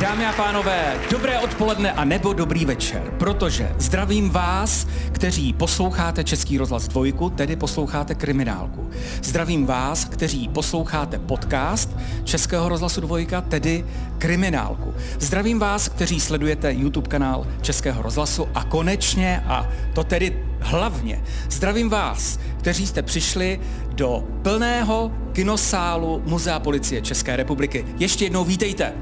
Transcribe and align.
Dámy 0.00 0.26
a 0.26 0.32
pánové, 0.32 1.00
dobré 1.10 1.38
odpoledne 1.38 1.92
a 1.92 2.04
nebo 2.04 2.32
dobrý 2.32 2.64
večer, 2.64 3.02
protože 3.18 3.72
zdravím 3.78 4.30
vás, 4.30 4.86
kteří 5.12 5.52
posloucháte 5.52 6.24
Český 6.24 6.58
rozhlas 6.58 6.88
dvojku, 6.88 7.30
tedy 7.30 7.56
posloucháte 7.56 8.14
kriminálku. 8.14 8.90
Zdravím 9.22 9.66
vás, 9.66 10.04
kteří 10.04 10.48
posloucháte 10.48 11.18
podcast 11.18 11.90
Českého 12.24 12.68
rozhlasu 12.68 13.00
dvojka, 13.00 13.40
tedy 13.40 13.84
kriminálku. 14.18 14.94
Zdravím 15.20 15.58
vás, 15.58 15.88
kteří 15.88 16.20
sledujete 16.20 16.72
YouTube 16.72 17.08
kanál 17.08 17.46
Českého 17.62 18.02
rozhlasu 18.02 18.48
a 18.54 18.64
konečně, 18.64 19.44
a 19.46 19.68
to 19.92 20.04
tedy 20.04 20.44
hlavně, 20.60 21.22
zdravím 21.50 21.88
vás, 21.88 22.38
kteří 22.58 22.86
jste 22.86 23.02
přišli 23.02 23.60
do 23.88 24.24
plného 24.42 25.12
kinosálu 25.32 26.22
Muzea 26.26 26.58
policie 26.58 27.02
České 27.02 27.36
republiky. 27.36 27.86
Ještě 27.98 28.24
jednou 28.24 28.44
vítejte. 28.44 28.92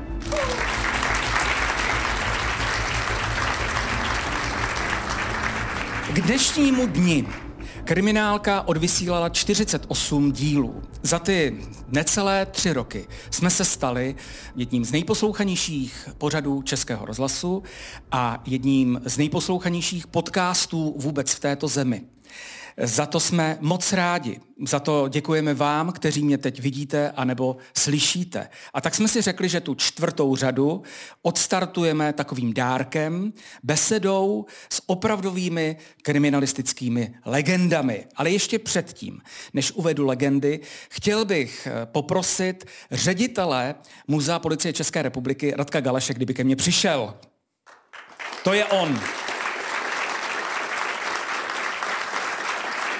K 6.12 6.20
dnešnímu 6.20 6.86
dni 6.86 7.26
Kriminálka 7.84 8.68
odvysílala 8.68 9.28
48 9.28 10.32
dílů. 10.32 10.82
Za 11.02 11.18
ty 11.18 11.56
necelé 11.88 12.46
tři 12.46 12.72
roky 12.72 13.06
jsme 13.30 13.50
se 13.50 13.64
stali 13.64 14.14
jedním 14.56 14.84
z 14.84 14.92
nejposlouchanějších 14.92 16.08
pořadů 16.18 16.62
Českého 16.62 17.06
rozhlasu 17.06 17.62
a 18.10 18.42
jedním 18.46 19.00
z 19.04 19.18
nejposlouchanějších 19.18 20.06
podcastů 20.06 20.94
vůbec 20.98 21.34
v 21.34 21.40
této 21.40 21.68
zemi. 21.68 22.02
Za 22.76 23.06
to 23.06 23.20
jsme 23.20 23.58
moc 23.60 23.92
rádi. 23.92 24.40
Za 24.68 24.80
to 24.80 25.08
děkujeme 25.08 25.54
vám, 25.54 25.92
kteří 25.92 26.24
mě 26.24 26.38
teď 26.38 26.60
vidíte 26.60 27.10
anebo 27.10 27.56
slyšíte. 27.76 28.48
A 28.74 28.80
tak 28.80 28.94
jsme 28.94 29.08
si 29.08 29.22
řekli, 29.22 29.48
že 29.48 29.60
tu 29.60 29.74
čtvrtou 29.74 30.36
řadu 30.36 30.82
odstartujeme 31.22 32.12
takovým 32.12 32.54
dárkem, 32.54 33.32
besedou 33.62 34.46
s 34.72 34.82
opravdovými 34.86 35.76
kriminalistickými 36.02 37.14
legendami. 37.24 38.06
Ale 38.16 38.30
ještě 38.30 38.58
předtím, 38.58 39.20
než 39.54 39.72
uvedu 39.72 40.06
legendy, 40.06 40.60
chtěl 40.90 41.24
bych 41.24 41.66
eh, 41.66 41.86
poprosit 41.86 42.64
ředitele 42.90 43.74
Muzea 44.08 44.38
policie 44.38 44.72
České 44.72 45.02
republiky 45.02 45.54
Radka 45.56 45.80
Galeše, 45.80 46.14
kdyby 46.14 46.34
ke 46.34 46.44
mně 46.44 46.56
přišel. 46.56 47.14
To 48.44 48.52
je 48.52 48.64
on. 48.64 49.00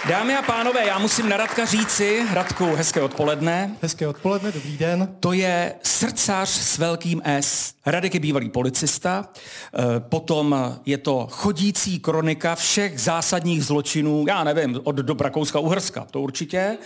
Dámy 0.09 0.35
a 0.37 0.43
pánové, 0.43 0.87
já 0.87 0.99
musím 0.99 1.29
na 1.29 1.37
Radka 1.37 1.65
říci, 1.65 2.23
Radku, 2.33 2.75
hezké 2.75 3.03
odpoledne. 3.03 3.77
Hezké 3.83 4.09
odpoledne, 4.09 4.53
dobrý 4.53 4.77
den. 4.77 5.09
To 5.21 5.33
je 5.33 5.75
srdcař 5.83 6.49
s 6.49 6.79
velkým 6.79 7.23
S. 7.25 7.75
Radek 7.87 8.15
je 8.15 8.21
bývalý 8.21 8.49
policista, 8.49 9.29
eh, 9.35 10.01
potom 10.01 10.77
je 10.87 10.99
to 10.99 11.27
chodící 11.31 12.01
kronika 12.01 12.55
všech 12.55 13.01
zásadních 13.01 13.65
zločinů, 13.65 14.25
já 14.29 14.45
nevím, 14.45 14.81
od 14.85 14.97
do 14.97 15.17
Rakouska 15.21 15.59
Uhrska, 15.59 16.07
to 16.11 16.21
určitě. 16.21 16.79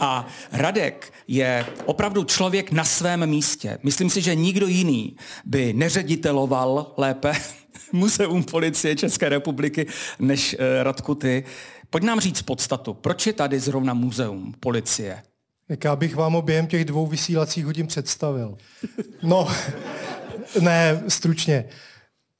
A 0.00 0.26
Radek 0.52 1.12
je 1.28 1.66
opravdu 1.84 2.24
člověk 2.24 2.72
na 2.72 2.84
svém 2.84 3.26
místě. 3.26 3.78
Myslím 3.82 4.10
si, 4.10 4.20
že 4.22 4.34
nikdo 4.34 4.66
jiný 4.66 5.16
by 5.44 5.72
neřediteloval 5.72 6.92
lépe 6.96 7.32
Muzeum 7.92 8.42
policie 8.42 8.96
České 8.96 9.28
republiky 9.28 9.86
než 10.18 10.56
eh, 10.58 10.82
Radku 10.82 11.14
ty. 11.14 11.44
Pojď 11.90 12.04
nám 12.04 12.20
říct 12.20 12.42
podstatu. 12.42 12.94
Proč 12.94 13.26
je 13.26 13.32
tady 13.32 13.60
zrovna 13.60 13.94
muzeum 13.94 14.54
policie? 14.60 15.22
Jak 15.68 15.84
já 15.84 15.96
bych 15.96 16.16
vám 16.16 16.32
ho 16.32 16.42
během 16.42 16.66
těch 16.66 16.84
dvou 16.84 17.06
vysílacích 17.06 17.64
hodin 17.64 17.86
představil. 17.86 18.58
No, 19.22 19.48
ne, 20.60 21.02
stručně. 21.08 21.64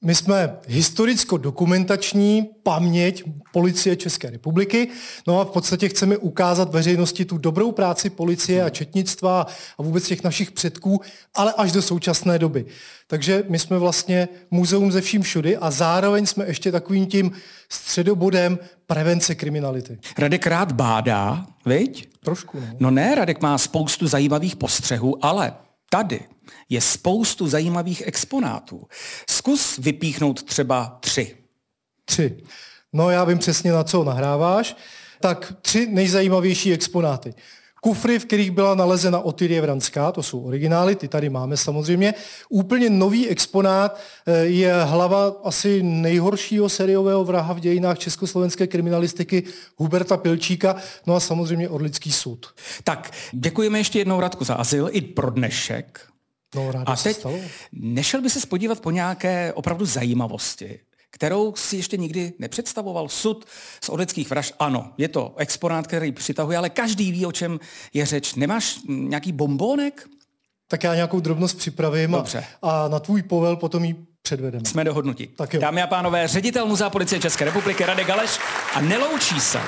My 0.03 0.15
jsme 0.15 0.57
historicko-dokumentační 0.67 2.49
paměť 2.63 3.23
policie 3.53 3.95
České 3.95 4.29
republiky, 4.29 4.87
no 5.27 5.39
a 5.39 5.45
v 5.45 5.49
podstatě 5.49 5.89
chceme 5.89 6.17
ukázat 6.17 6.73
veřejnosti 6.73 7.25
tu 7.25 7.37
dobrou 7.37 7.71
práci 7.71 8.09
policie 8.09 8.63
a 8.63 8.69
četnictva 8.69 9.47
a 9.77 9.83
vůbec 9.83 10.07
těch 10.07 10.23
našich 10.23 10.51
předků, 10.51 11.01
ale 11.35 11.53
až 11.57 11.71
do 11.71 11.81
současné 11.81 12.39
doby. 12.39 12.65
Takže 13.07 13.43
my 13.49 13.59
jsme 13.59 13.77
vlastně 13.77 14.27
muzeum 14.51 14.91
ze 14.91 15.01
vším 15.01 15.21
všudy 15.21 15.57
a 15.57 15.71
zároveň 15.71 16.25
jsme 16.25 16.45
ještě 16.45 16.71
takovým 16.71 17.05
tím 17.05 17.31
středobodem 17.69 18.59
prevence 18.87 19.35
kriminality. 19.35 19.99
Radek 20.17 20.47
rád 20.47 20.71
bádá, 20.71 21.45
viď? 21.65 22.09
Trošku, 22.23 22.59
no. 22.59 22.67
No 22.79 22.91
ne, 22.91 23.15
Radek 23.15 23.41
má 23.41 23.57
spoustu 23.57 24.07
zajímavých 24.07 24.55
postřehů, 24.55 25.25
ale 25.25 25.53
tady 25.93 26.19
je 26.69 26.81
spoustu 26.81 27.47
zajímavých 27.47 28.03
exponátů. 28.05 28.87
Zkus 29.29 29.77
vypíchnout 29.77 30.43
třeba 30.43 30.97
tři. 31.01 31.37
Tři. 32.05 32.43
No 32.93 33.09
já 33.09 33.23
vím 33.23 33.37
přesně, 33.37 33.71
na 33.71 33.83
co 33.83 34.03
nahráváš. 34.03 34.75
Tak 35.19 35.53
tři 35.61 35.87
nejzajímavější 35.87 36.73
exponáty. 36.73 37.33
Kufry, 37.83 38.19
v 38.19 38.25
kterých 38.25 38.51
byla 38.51 38.75
nalezena 38.75 39.19
Otyrie 39.19 39.61
Vranská, 39.61 40.11
to 40.11 40.23
jsou 40.23 40.41
originály, 40.41 40.95
ty 40.95 41.07
tady 41.07 41.29
máme 41.29 41.57
samozřejmě. 41.57 42.13
Úplně 42.49 42.89
nový 42.89 43.27
exponát 43.29 43.99
eh, 44.25 44.37
je 44.45 44.73
hlava 44.83 45.35
asi 45.43 45.83
nejhoršího 45.83 46.69
seriového 46.69 47.25
vraha 47.25 47.53
v 47.53 47.59
dějinách 47.59 47.99
československé 47.99 48.67
kriminalistiky 48.67 49.43
Huberta 49.77 50.17
Pilčíka, 50.17 50.75
no 51.07 51.15
a 51.15 51.19
samozřejmě 51.19 51.69
Orlický 51.69 52.11
soud. 52.11 52.45
Tak, 52.83 53.11
děkujeme 53.31 53.77
ještě 53.79 53.99
jednou 53.99 54.19
Radku 54.19 54.45
za 54.45 54.55
azyl 54.55 54.89
i 54.91 55.01
pro 55.01 55.29
dnešek. 55.29 56.07
No, 56.55 56.71
rád 56.71 56.83
A 56.85 56.95
se 56.95 57.03
teď 57.03 57.17
stalo. 57.17 57.37
nešel 57.71 58.21
by 58.21 58.29
se 58.29 58.47
podívat 58.47 58.79
po 58.79 58.91
nějaké 58.91 59.53
opravdu 59.53 59.85
zajímavosti, 59.85 60.79
kterou 61.11 61.53
si 61.55 61.75
ještě 61.77 61.97
nikdy 61.97 62.33
nepředstavoval. 62.39 63.09
Sud 63.09 63.45
z 63.83 63.89
orlických 63.89 64.29
vražd, 64.29 64.53
ano, 64.59 64.93
je 64.97 65.07
to 65.07 65.33
exponát, 65.37 65.87
který 65.87 66.11
přitahuje, 66.11 66.57
ale 66.57 66.69
každý 66.69 67.11
ví, 67.11 67.25
o 67.25 67.31
čem 67.31 67.59
je 67.93 68.05
řeč. 68.05 68.35
Nemáš 68.35 68.79
mm, 68.87 69.09
nějaký 69.09 69.31
bombónek? 69.31 70.07
Tak 70.67 70.83
já 70.83 70.95
nějakou 70.95 71.19
drobnost 71.19 71.57
připravím 71.57 72.11
Dobře. 72.11 72.45
a, 72.61 72.85
a 72.85 72.87
na 72.87 72.99
tvůj 72.99 73.23
povel 73.23 73.55
potom 73.55 73.83
ji 73.83 73.95
předvedeme. 74.21 74.65
Jsme 74.65 74.83
dohodnuti. 74.83 75.27
Tak 75.27 75.53
jo. 75.53 75.61
Dámy 75.61 75.81
a 75.81 75.87
pánové, 75.87 76.27
ředitel 76.27 76.65
Muzea 76.65 76.89
policie 76.89 77.21
České 77.21 77.45
republiky 77.45 77.85
Radek 77.85 78.07
Galeš 78.07 78.39
a 78.73 78.81
neloučí 78.81 79.39
se. 79.39 79.59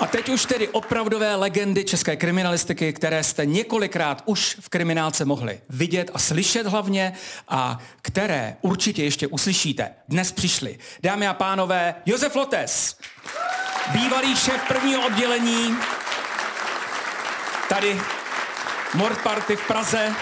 A 0.00 0.06
teď 0.06 0.28
už 0.28 0.44
tedy 0.44 0.68
opravdové 0.68 1.34
legendy 1.34 1.84
české 1.84 2.16
kriminalistiky, 2.16 2.92
které 2.92 3.24
jste 3.24 3.46
několikrát 3.46 4.22
už 4.24 4.56
v 4.60 4.68
kriminálce 4.68 5.24
mohli 5.24 5.60
vidět 5.68 6.10
a 6.14 6.18
slyšet 6.18 6.66
hlavně 6.66 7.12
a 7.48 7.78
které 8.02 8.56
určitě 8.60 9.04
ještě 9.04 9.26
uslyšíte. 9.26 9.90
Dnes 10.08 10.32
přišli. 10.32 10.78
Dámy 11.02 11.26
a 11.28 11.34
pánové, 11.34 11.94
Josef 12.06 12.36
Lotes, 12.36 12.98
bývalý 13.92 14.36
šéf 14.36 14.60
prvního 14.68 15.06
oddělení, 15.06 15.76
tady 17.68 18.00
Mord 18.94 19.22
Party 19.22 19.56
v 19.56 19.66
Praze. 19.66 20.14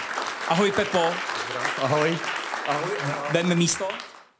Ahoj 0.48 0.72
Pepo, 0.72 1.14
Ahoj. 1.82 2.18
Ahoj. 2.68 2.90
vem 3.30 3.54
místo. 3.58 3.88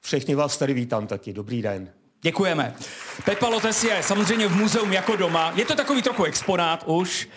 Všechny 0.00 0.34
vás 0.34 0.56
tady 0.56 0.74
vítám 0.74 1.06
taky. 1.06 1.32
Dobrý 1.32 1.62
den. 1.62 1.92
Děkujeme. 2.22 2.74
Pepa 3.24 3.48
Lotes 3.48 3.84
je 3.84 4.02
samozřejmě 4.02 4.48
v 4.48 4.56
muzeum 4.56 4.92
jako 4.92 5.16
doma. 5.16 5.52
Je 5.54 5.64
to 5.64 5.74
takový 5.74 6.02
trochu 6.02 6.24
exponát 6.24 6.82
už. 6.86 7.28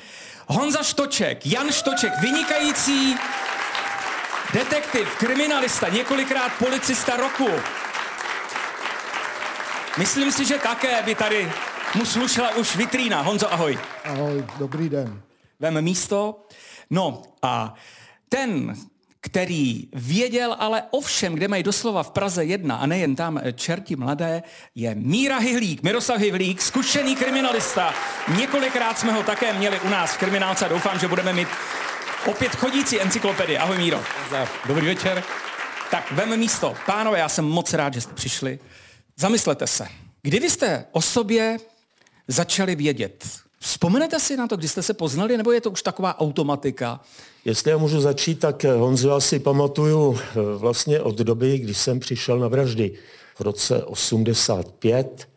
Honza 0.47 0.83
Štoček, 0.83 1.45
Jan 1.45 1.71
Štoček, 1.71 2.13
vynikající 2.21 3.15
detektiv, 4.53 5.15
kriminalista, 5.15 5.89
několikrát 5.89 6.51
policista 6.59 7.17
roku. 7.17 7.49
Myslím 9.97 10.31
si, 10.31 10.45
že 10.45 10.57
také 10.57 11.01
by 11.01 11.15
tady 11.15 11.51
mu 11.95 12.05
slušela 12.05 12.55
už 12.55 12.75
vitrína. 12.75 13.21
Honzo, 13.21 13.53
ahoj. 13.53 13.79
Ahoj, 14.03 14.45
dobrý 14.57 14.89
den. 14.89 15.21
Vem 15.59 15.81
místo. 15.81 16.45
No 16.89 17.23
a 17.41 17.73
ten, 18.29 18.75
který 19.21 19.87
věděl 19.93 20.55
ale 20.59 20.83
ovšem, 20.91 21.33
kde 21.33 21.47
mají 21.47 21.63
doslova 21.63 22.03
v 22.03 22.11
Praze 22.11 22.45
jedna 22.45 22.75
a 22.75 22.85
nejen 22.85 23.15
tam 23.15 23.39
eh, 23.43 23.53
čerti 23.53 23.95
mladé, 23.95 24.43
je 24.75 24.95
Míra 24.95 25.37
Hyhlík, 25.37 25.83
Miroslav 25.83 26.19
Hyhlík, 26.19 26.61
zkušený 26.61 27.15
kriminalista. 27.15 27.93
Několikrát 28.37 28.99
jsme 28.99 29.13
ho 29.13 29.23
také 29.23 29.53
měli 29.53 29.79
u 29.79 29.89
nás 29.89 30.13
v 30.13 30.17
kriminálce 30.17 30.65
a 30.65 30.69
doufám, 30.69 30.99
že 30.99 31.07
budeme 31.07 31.33
mít 31.33 31.47
opět 32.25 32.55
chodící 32.55 33.01
encyklopedii. 33.01 33.57
Ahoj 33.57 33.77
Míro. 33.77 34.03
Dobrý 34.67 34.85
večer. 34.85 35.23
Tak 35.91 36.11
vem 36.11 36.39
místo. 36.39 36.75
Pánové, 36.85 37.19
já 37.19 37.29
jsem 37.29 37.45
moc 37.45 37.73
rád, 37.73 37.93
že 37.93 38.01
jste 38.01 38.13
přišli. 38.13 38.59
Zamyslete 39.17 39.67
se. 39.67 39.87
Kdy 40.21 40.39
vy 40.39 40.49
jste 40.49 40.85
o 40.91 41.01
sobě 41.01 41.57
začali 42.27 42.75
vědět? 42.75 43.25
Vzpomenete 43.59 44.19
si 44.19 44.37
na 44.37 44.47
to, 44.47 44.57
kdy 44.57 44.67
jste 44.67 44.83
se 44.83 44.93
poznali, 44.93 45.37
nebo 45.37 45.51
je 45.51 45.61
to 45.61 45.71
už 45.71 45.81
taková 45.81 46.19
automatika? 46.19 46.99
Jestli 47.45 47.71
já 47.71 47.77
můžu 47.77 48.01
začít, 48.01 48.39
tak 48.39 48.65
eh, 48.65 48.73
Honzo, 48.73 49.09
já 49.09 49.19
si 49.19 49.39
pamatuju 49.39 50.17
eh, 50.19 50.57
vlastně 50.57 51.01
od 51.01 51.15
doby, 51.15 51.57
kdy 51.57 51.73
jsem 51.73 51.99
přišel 51.99 52.39
na 52.39 52.47
vraždy 52.47 52.91
v 53.35 53.41
roce 53.41 53.83
85 53.83 55.27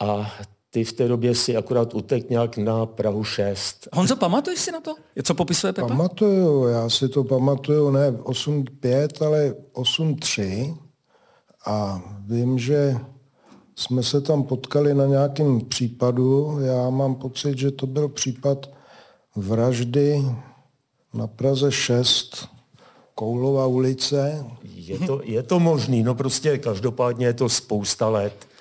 a 0.00 0.32
ty 0.70 0.84
v 0.84 0.92
té 0.92 1.08
době 1.08 1.34
si 1.34 1.56
akorát 1.56 1.94
utek 1.94 2.30
nějak 2.30 2.56
na 2.56 2.86
Prahu 2.86 3.24
6. 3.24 3.88
Honzo, 3.92 4.16
pamatuješ 4.16 4.60
si 4.60 4.72
na 4.72 4.80
to? 4.80 4.94
Co 5.22 5.34
popisuje 5.34 5.72
Pepa? 5.72 5.88
Pamatuju, 5.88 6.66
já 6.66 6.90
si 6.90 7.08
to 7.08 7.24
pamatuju, 7.24 7.90
ne 7.90 8.10
8.5, 8.10 9.26
ale 9.26 9.54
8.3 9.74 10.76
a 11.66 12.02
vím, 12.26 12.58
že 12.58 12.96
jsme 13.76 14.02
se 14.02 14.20
tam 14.20 14.42
potkali 14.42 14.94
na 14.94 15.06
nějakém 15.06 15.60
případu. 15.60 16.58
Já 16.60 16.90
mám 16.90 17.14
pocit, 17.14 17.58
že 17.58 17.70
to 17.70 17.86
byl 17.86 18.08
případ 18.08 18.70
vraždy 19.36 20.24
na 21.14 21.26
Praze 21.26 21.72
6, 21.72 22.48
Koulová 23.14 23.66
ulice. 23.66 24.46
Je 24.62 24.98
to, 24.98 25.20
je 25.24 25.42
to 25.42 25.60
možný, 25.60 26.02
no 26.02 26.14
prostě 26.14 26.58
každopádně 26.58 27.26
je 27.26 27.32
to 27.32 27.48
spousta 27.48 28.08
let. 28.08 28.51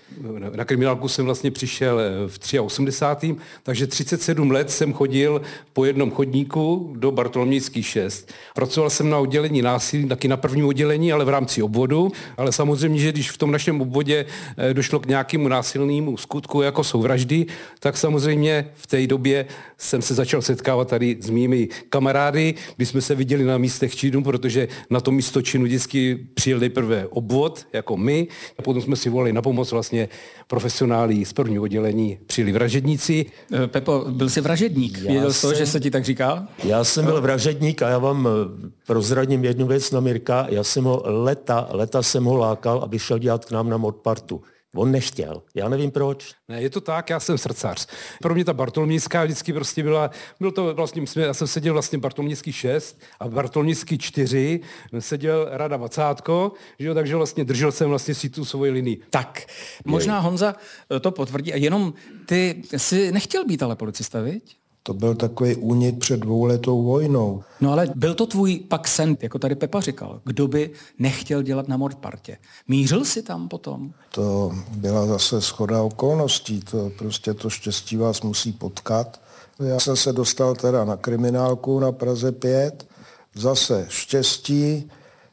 Na 0.55 0.65
kriminálku 0.65 1.07
jsem 1.07 1.25
vlastně 1.25 1.51
přišel 1.51 1.99
eh, 1.99 2.11
v 2.27 2.61
83. 2.61 3.35
takže 3.63 3.87
37 3.87 4.51
let 4.51 4.71
jsem 4.71 4.93
chodil 4.93 5.41
po 5.73 5.85
jednom 5.85 6.11
chodníku 6.11 6.93
do 6.97 7.11
Bartolomějský 7.11 7.83
6. 7.83 8.31
Pracoval 8.55 8.89
jsem 8.89 9.09
na 9.09 9.17
oddělení 9.17 9.61
násilí, 9.61 10.05
taky 10.05 10.27
na 10.27 10.37
prvním 10.37 10.65
oddělení, 10.65 11.13
ale 11.13 11.25
v 11.25 11.29
rámci 11.29 11.61
obvodu. 11.61 12.11
Ale 12.37 12.51
samozřejmě, 12.51 12.99
že 12.99 13.11
když 13.11 13.31
v 13.31 13.37
tom 13.37 13.51
našem 13.51 13.81
obvodě 13.81 14.25
eh, 14.57 14.73
došlo 14.73 14.99
k 14.99 15.05
nějakému 15.05 15.47
násilnému 15.47 16.17
skutku, 16.17 16.61
jako 16.61 16.83
jsou 16.83 17.01
vraždy, 17.01 17.45
tak 17.79 17.97
samozřejmě 17.97 18.69
v 18.73 18.87
té 18.87 19.07
době 19.07 19.45
jsem 19.77 20.01
se 20.01 20.13
začal 20.13 20.41
setkávat 20.41 20.87
tady 20.87 21.17
s 21.19 21.29
mými 21.29 21.69
kamarády, 21.89 22.53
kdy 22.75 22.85
jsme 22.85 23.01
se 23.01 23.15
viděli 23.15 23.43
na 23.43 23.57
místech 23.57 23.95
činu, 23.95 24.23
protože 24.23 24.67
na 24.89 24.99
to 24.99 25.11
místo 25.11 25.41
činu 25.41 25.65
vždycky 25.65 26.19
přijel 26.33 26.59
nejprve 26.59 27.07
obvod, 27.07 27.67
jako 27.73 27.97
my, 27.97 28.27
a 28.59 28.61
potom 28.61 28.81
jsme 28.81 28.95
si 28.95 29.09
volali 29.09 29.33
na 29.33 29.41
pomoc 29.41 29.71
vlastně 29.71 30.00
profesionálí 30.47 31.25
z 31.25 31.33
prvního 31.33 31.63
oddělení 31.63 32.19
přijeli 32.27 32.51
vražedníci. 32.51 33.25
Eh, 33.53 33.67
Pepo, 33.67 34.05
byl 34.09 34.29
jsi 34.29 34.41
vražedník. 34.41 34.97
Já 34.97 35.11
Věděl 35.11 35.33
jsi 35.33 35.41
to, 35.41 35.53
že 35.53 35.65
se 35.65 35.79
ti 35.79 35.91
tak 35.91 36.05
říká? 36.05 36.47
Já 36.63 36.83
jsem 36.83 37.05
byl 37.05 37.21
vražedník 37.21 37.81
a 37.81 37.89
já 37.89 37.97
vám 37.97 38.27
eh, 38.27 38.71
prozradím 38.87 39.43
jednu 39.43 39.67
věc 39.67 39.91
na 39.91 39.99
Mirka. 39.99 40.47
Já 40.49 40.63
jsem 40.63 40.83
ho 40.83 41.01
leta, 41.05 41.67
leta 41.71 42.03
jsem 42.03 42.23
ho 42.23 42.37
lákal, 42.37 42.79
aby 42.83 42.99
šel 42.99 43.19
dělat 43.19 43.45
k 43.45 43.51
nám 43.51 43.69
na 43.69 43.77
modpartu. 43.77 44.41
On 44.75 44.91
nechtěl. 44.91 45.43
Já 45.55 45.69
nevím 45.69 45.91
proč. 45.91 46.33
Ne, 46.47 46.61
je 46.61 46.69
to 46.69 46.81
tak, 46.81 47.09
já 47.09 47.19
jsem 47.19 47.37
srdcař. 47.37 47.87
Pro 48.21 48.33
mě 48.33 48.45
ta 48.45 48.53
Bartolomějská 48.53 49.23
vždycky 49.23 49.53
prostě 49.53 49.83
byla, 49.83 50.11
byl 50.39 50.51
to 50.51 50.73
vlastně, 50.73 51.03
já 51.15 51.33
jsem 51.33 51.47
seděl 51.47 51.73
vlastně 51.73 51.99
Bartolomějský 51.99 52.51
6 52.51 53.01
a 53.19 53.27
Bartolomějský 53.27 53.97
4 53.97 54.59
seděl 54.99 55.47
Rada 55.51 55.77
Vacátko, 55.77 56.51
že 56.79 56.87
jo, 56.87 56.93
takže 56.93 57.15
vlastně 57.15 57.45
držel 57.45 57.71
jsem 57.71 57.89
vlastně 57.89 58.15
si 58.15 58.29
tu 58.29 58.45
svoji 58.45 58.71
linii. 58.71 59.01
Tak, 59.09 59.45
možná 59.85 60.19
Honza 60.19 60.55
to 61.01 61.11
potvrdí 61.11 61.53
a 61.53 61.55
jenom 61.55 61.93
ty 62.25 62.61
jsi 62.77 63.11
nechtěl 63.11 63.45
být 63.45 63.63
ale 63.63 63.75
policista, 63.75 64.21
viď? 64.21 64.60
To 64.83 64.93
byl 64.93 65.15
takový 65.15 65.55
únik 65.55 65.99
před 65.99 66.19
dvouletou 66.19 66.83
vojnou. 66.83 67.43
No 67.61 67.71
ale 67.71 67.87
byl 67.95 68.13
to 68.13 68.25
tvůj 68.25 68.59
pak 68.59 68.87
sen, 68.87 69.17
jako 69.21 69.39
tady 69.39 69.55
Pepa 69.55 69.81
říkal. 69.81 70.21
Kdo 70.25 70.47
by 70.47 70.71
nechtěl 70.99 71.41
dělat 71.41 71.67
na 71.67 71.77
Mordpartě? 71.77 72.37
Mířil 72.67 73.05
si 73.05 73.23
tam 73.23 73.47
potom? 73.47 73.91
To 74.11 74.51
byla 74.71 75.05
zase 75.05 75.41
schoda 75.41 75.81
okolností. 75.81 76.59
To 76.59 76.91
prostě 76.97 77.33
to 77.33 77.49
štěstí 77.49 77.97
vás 77.97 78.21
musí 78.21 78.51
potkat. 78.51 79.21
Já 79.59 79.79
jsem 79.79 79.95
se 79.95 80.13
dostal 80.13 80.55
teda 80.55 80.85
na 80.85 80.97
kriminálku 80.97 81.79
na 81.79 81.91
Praze 81.91 82.31
5. 82.31 82.87
Zase 83.35 83.85
štěstí. 83.89 84.91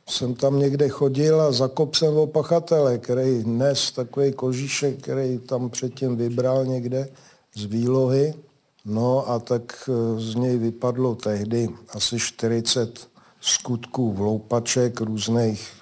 Jsem 0.08 0.34
tam 0.34 0.58
někde 0.58 0.88
chodil 0.88 1.40
a 1.40 1.52
zakop 1.52 1.94
jsem 1.94 2.16
o 2.16 2.26
pachatele, 2.26 2.98
který 2.98 3.42
dnes 3.42 3.92
takový 3.92 4.32
kožíšek, 4.32 5.02
který 5.02 5.38
tam 5.38 5.70
předtím 5.70 6.16
vybral 6.16 6.64
někde 6.64 7.08
z 7.54 7.64
výlohy 7.64 8.34
No 8.88 9.30
a 9.30 9.38
tak 9.38 9.88
e, 9.88 10.20
z 10.20 10.34
něj 10.34 10.58
vypadlo 10.58 11.14
tehdy 11.14 11.68
asi 11.88 12.18
40 12.18 13.08
skutků 13.40 14.12
vloupaček 14.12 15.00
různých. 15.00 15.72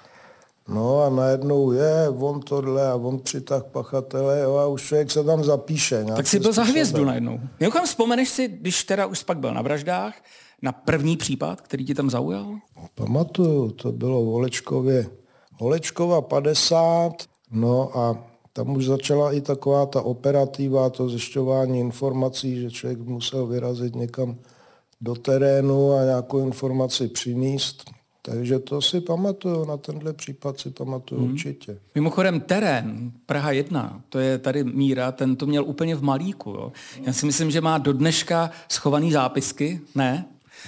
No 0.67 1.01
a 1.01 1.09
najednou 1.09 1.71
je, 1.71 2.09
on 2.09 2.41
tohle 2.41 2.87
a 2.87 2.95
on 2.95 3.19
přitah 3.19 3.63
pachatele 3.63 4.39
jo, 4.39 4.55
a 4.55 4.67
už 4.67 4.83
člověk 4.83 5.11
se 5.11 5.23
tam 5.23 5.43
zapíše. 5.43 6.05
Tak 6.15 6.27
si 6.27 6.39
byl 6.39 6.53
za 6.53 6.63
hvězdu 6.63 7.05
najednou. 7.05 7.39
Mimochodem 7.59 7.85
vzpomeneš 7.85 8.29
si, 8.29 8.47
když 8.47 8.83
teda 8.83 9.05
už 9.05 9.23
pak 9.23 9.37
byl 9.37 9.53
na 9.53 9.61
vraždách, 9.61 10.13
na 10.61 10.71
první 10.71 11.17
případ, 11.17 11.61
který 11.61 11.85
ti 11.85 11.93
tam 11.93 12.09
zaujal? 12.09 12.55
Pamatuju, 12.95 13.71
to 13.71 13.91
bylo 13.91 14.21
v 14.21 14.25
Holečkově. 14.25 15.09
Holečkova 15.53 16.21
50, 16.21 17.11
no 17.51 17.97
a 17.97 18.26
tam 18.57 18.75
už 18.75 18.85
začala 18.85 19.33
i 19.33 19.41
taková 19.41 19.85
ta 19.85 20.01
operativa, 20.01 20.89
to 20.89 21.09
zjišťování 21.09 21.79
informací, 21.79 22.61
že 22.61 22.71
člověk 22.71 22.99
musel 22.99 23.47
vyrazit 23.47 23.95
někam 23.95 24.35
do 25.01 25.15
terénu 25.15 25.93
a 25.93 26.03
nějakou 26.03 26.45
informaci 26.45 27.07
přinést. 27.07 27.83
Takže 28.21 28.59
to 28.59 28.81
si 28.81 29.01
pamatuju, 29.01 29.65
na 29.65 29.77
tenhle 29.77 30.13
případ 30.13 30.59
si 30.59 30.69
pamatuju 30.69 31.21
hmm. 31.21 31.31
určitě. 31.31 31.77
Mimochodem 31.95 32.39
terén, 32.39 33.11
Praha 33.25 33.51
1, 33.51 34.01
to 34.09 34.19
je 34.19 34.37
tady 34.37 34.63
Míra, 34.63 35.11
ten 35.11 35.35
to 35.35 35.45
měl 35.45 35.65
úplně 35.65 35.95
v 35.95 36.03
malíku. 36.03 36.49
Jo. 36.49 36.71
Já 37.01 37.13
si 37.13 37.25
myslím, 37.25 37.51
že 37.51 37.61
má 37.61 37.77
do 37.77 37.93
dneška 37.93 38.51
schovaný 38.69 39.11
zápisky, 39.11 39.81
ne? 39.95 40.25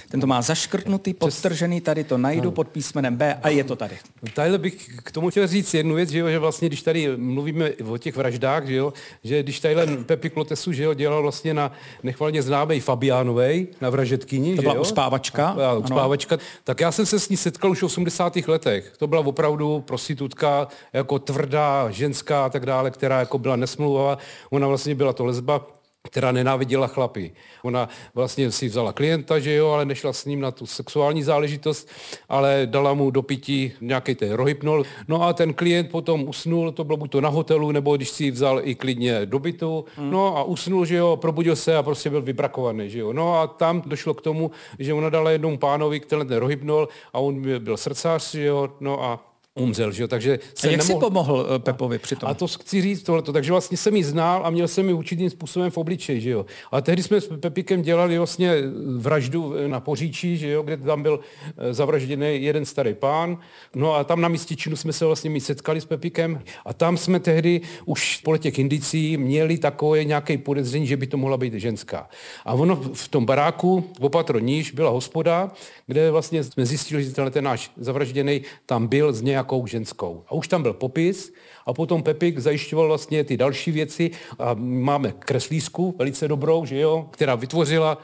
Ten 0.08 0.20
to 0.20 0.26
má 0.26 0.42
zaškrtnutý, 0.42 1.14
podtržený, 1.14 1.80
tady 1.80 2.04
to 2.04 2.18
najdu 2.18 2.50
pod 2.50 2.68
písmenem 2.68 3.16
B 3.16 3.34
a 3.42 3.48
je 3.48 3.64
to 3.64 3.76
tady. 3.76 3.98
Tady 4.34 4.58
bych 4.58 4.88
k 5.04 5.12
tomu 5.12 5.30
chtěl 5.30 5.46
říct 5.46 5.74
jednu 5.74 5.94
věc, 5.94 6.10
že, 6.10 6.18
jo, 6.18 6.28
že 6.28 6.38
vlastně, 6.38 6.68
když 6.68 6.82
tady 6.82 7.16
mluvíme 7.16 7.70
o 7.70 7.98
těch 7.98 8.16
vraždách, 8.16 8.66
že, 8.66 8.74
jo, 8.74 8.92
že 9.24 9.42
když 9.42 9.60
tadyhle 9.60 9.86
Pepi 9.86 10.30
Klotesu 10.30 10.72
že 10.72 10.84
jo, 10.84 10.94
dělal 10.94 11.22
vlastně 11.22 11.54
na 11.54 11.72
nechvalně 12.02 12.42
známej 12.42 12.80
Fabiánovej, 12.80 13.66
na 13.80 13.90
vražetkyni. 13.90 14.56
To 14.56 14.62
byla 14.62 14.74
že, 14.74 14.80
uspávačka. 14.80 15.48
A, 15.48 15.72
uspávačka. 15.72 16.38
Tak 16.64 16.80
já 16.80 16.92
jsem 16.92 17.06
se 17.06 17.20
s 17.20 17.28
ní 17.28 17.36
setkal 17.36 17.70
už 17.70 17.82
v 17.82 17.84
80. 17.84 18.36
letech. 18.36 18.92
To 18.98 19.06
byla 19.06 19.26
opravdu 19.26 19.80
prostitutka, 19.80 20.68
jako 20.92 21.18
tvrdá, 21.18 21.90
ženská 21.90 22.46
a 22.46 22.48
tak 22.48 22.66
dále, 22.66 22.90
která 22.90 23.20
jako 23.20 23.38
byla 23.38 23.56
nesmluvavá. 23.56 24.18
Ona 24.50 24.66
vlastně 24.66 24.94
byla 24.94 25.12
to 25.12 25.24
lesba, 25.24 25.66
která 26.02 26.32
nenáviděla 26.32 26.86
chlapy. 26.86 27.32
Ona 27.62 27.88
vlastně 28.14 28.50
si 28.50 28.68
vzala 28.68 28.92
klienta, 28.92 29.38
že 29.38 29.54
jo, 29.54 29.70
ale 29.70 29.84
nešla 29.84 30.12
s 30.12 30.24
ním 30.24 30.40
na 30.40 30.50
tu 30.50 30.66
sexuální 30.66 31.22
záležitost, 31.22 31.88
ale 32.28 32.62
dala 32.64 32.94
mu 32.94 33.10
do 33.10 33.22
pití 33.22 33.72
nějaký 33.80 34.14
ten 34.14 34.32
rohypnol. 34.32 34.84
No 35.08 35.22
a 35.22 35.32
ten 35.32 35.54
klient 35.54 35.90
potom 35.90 36.28
usnul, 36.28 36.72
to 36.72 36.84
bylo 36.84 36.96
buď 36.96 37.10
to 37.10 37.20
na 37.20 37.28
hotelu, 37.28 37.72
nebo 37.72 37.96
když 37.96 38.10
si 38.10 38.30
vzal 38.30 38.60
i 38.64 38.74
klidně 38.74 39.26
do 39.26 39.38
bytu. 39.38 39.84
Hmm. 39.96 40.10
No 40.10 40.36
a 40.36 40.42
usnul, 40.42 40.84
že 40.84 40.96
jo, 40.96 41.16
probudil 41.16 41.56
se 41.56 41.76
a 41.76 41.82
prostě 41.82 42.10
byl 42.10 42.22
vybrakovaný, 42.22 42.90
že 42.90 42.98
jo. 42.98 43.12
No 43.12 43.40
a 43.40 43.46
tam 43.46 43.82
došlo 43.86 44.14
k 44.14 44.22
tomu, 44.22 44.50
že 44.78 44.94
ona 44.94 45.10
dala 45.10 45.30
jednomu 45.30 45.58
pánovi 45.58 46.00
ten 46.00 46.32
rohypnol 46.32 46.88
a 47.12 47.18
on 47.18 47.58
byl 47.58 47.76
srdcař, 47.76 48.30
že 48.30 48.44
jo, 48.44 48.68
no 48.80 49.04
a 49.04 49.29
umřel, 49.60 49.92
že 49.92 50.02
jo? 50.02 50.08
takže 50.08 50.38
se 50.54 50.68
a 50.68 50.70
jak 50.70 50.80
nemohl... 50.80 51.00
si 51.00 51.04
pomohl 51.06 51.34
uh, 51.34 51.58
Pepovi 51.58 51.98
přitom? 51.98 52.28
A 52.28 52.34
to 52.34 52.46
chci 52.46 52.82
říct 52.82 53.02
tohleto, 53.02 53.32
takže 53.32 53.52
vlastně 53.52 53.76
jsem 53.76 53.96
ji 53.96 54.04
znal 54.04 54.46
a 54.46 54.50
měl 54.50 54.68
jsem 54.68 54.88
ji 54.88 54.94
určitým 54.94 55.30
způsobem 55.30 55.70
v 55.70 55.78
obličeji, 55.78 56.20
že 56.20 56.30
jo. 56.30 56.46
A 56.72 56.80
tehdy 56.80 57.02
jsme 57.02 57.20
s 57.20 57.28
Pepikem 57.40 57.82
dělali 57.82 58.18
vlastně 58.18 58.54
vraždu 58.96 59.54
na 59.66 59.80
Poříčí, 59.80 60.36
že 60.36 60.50
jo, 60.50 60.62
kde 60.62 60.76
tam 60.76 61.02
byl 61.02 61.20
eh, 61.58 61.74
zavražděný 61.74 62.42
jeden 62.42 62.64
starý 62.64 62.94
pán. 62.94 63.38
No 63.74 63.94
a 63.94 64.04
tam 64.04 64.20
na 64.20 64.28
místě 64.28 64.56
činu 64.56 64.76
jsme 64.76 64.92
se 64.92 65.04
vlastně 65.04 65.30
my 65.30 65.40
setkali 65.40 65.80
s 65.80 65.84
Pepikem 65.84 66.42
a 66.64 66.74
tam 66.74 66.96
jsme 66.96 67.20
tehdy 67.20 67.60
už 67.84 68.16
podle 68.16 68.38
těch 68.38 68.58
indicí 68.58 69.16
měli 69.16 69.58
takové 69.58 70.04
nějaké 70.04 70.38
podezření, 70.38 70.86
že 70.86 70.96
by 70.96 71.06
to 71.06 71.16
mohla 71.16 71.36
být 71.36 71.54
ženská. 71.54 72.08
A 72.44 72.54
ono 72.54 72.76
v 72.76 73.08
tom 73.08 73.26
baráku, 73.26 73.84
opatro 74.00 74.38
níž, 74.38 74.70
byla 74.70 74.90
hospoda, 74.90 75.50
kde 75.86 76.10
vlastně 76.10 76.44
jsme 76.44 76.66
zjistili, 76.66 77.04
že 77.04 77.12
ten 77.30 77.44
náš 77.44 77.70
zavražděný 77.76 78.42
tam 78.66 78.86
byl 78.86 79.12
z 79.12 79.22
nějakou 79.22 79.49
nějakou 79.50 79.66
ženskou. 79.66 80.24
A 80.26 80.32
už 80.32 80.48
tam 80.48 80.62
byl 80.62 80.72
popis 80.72 81.32
a 81.66 81.72
potom 81.72 82.02
Pepik 82.02 82.38
zajišťoval 82.38 82.86
vlastně 82.86 83.24
ty 83.24 83.36
další 83.36 83.72
věci 83.72 84.10
a 84.38 84.54
máme 84.54 85.12
kreslísku, 85.18 85.94
velice 85.98 86.28
dobrou, 86.28 86.64
že 86.64 86.78
jo, 86.78 87.08
která 87.10 87.34
vytvořila 87.34 87.98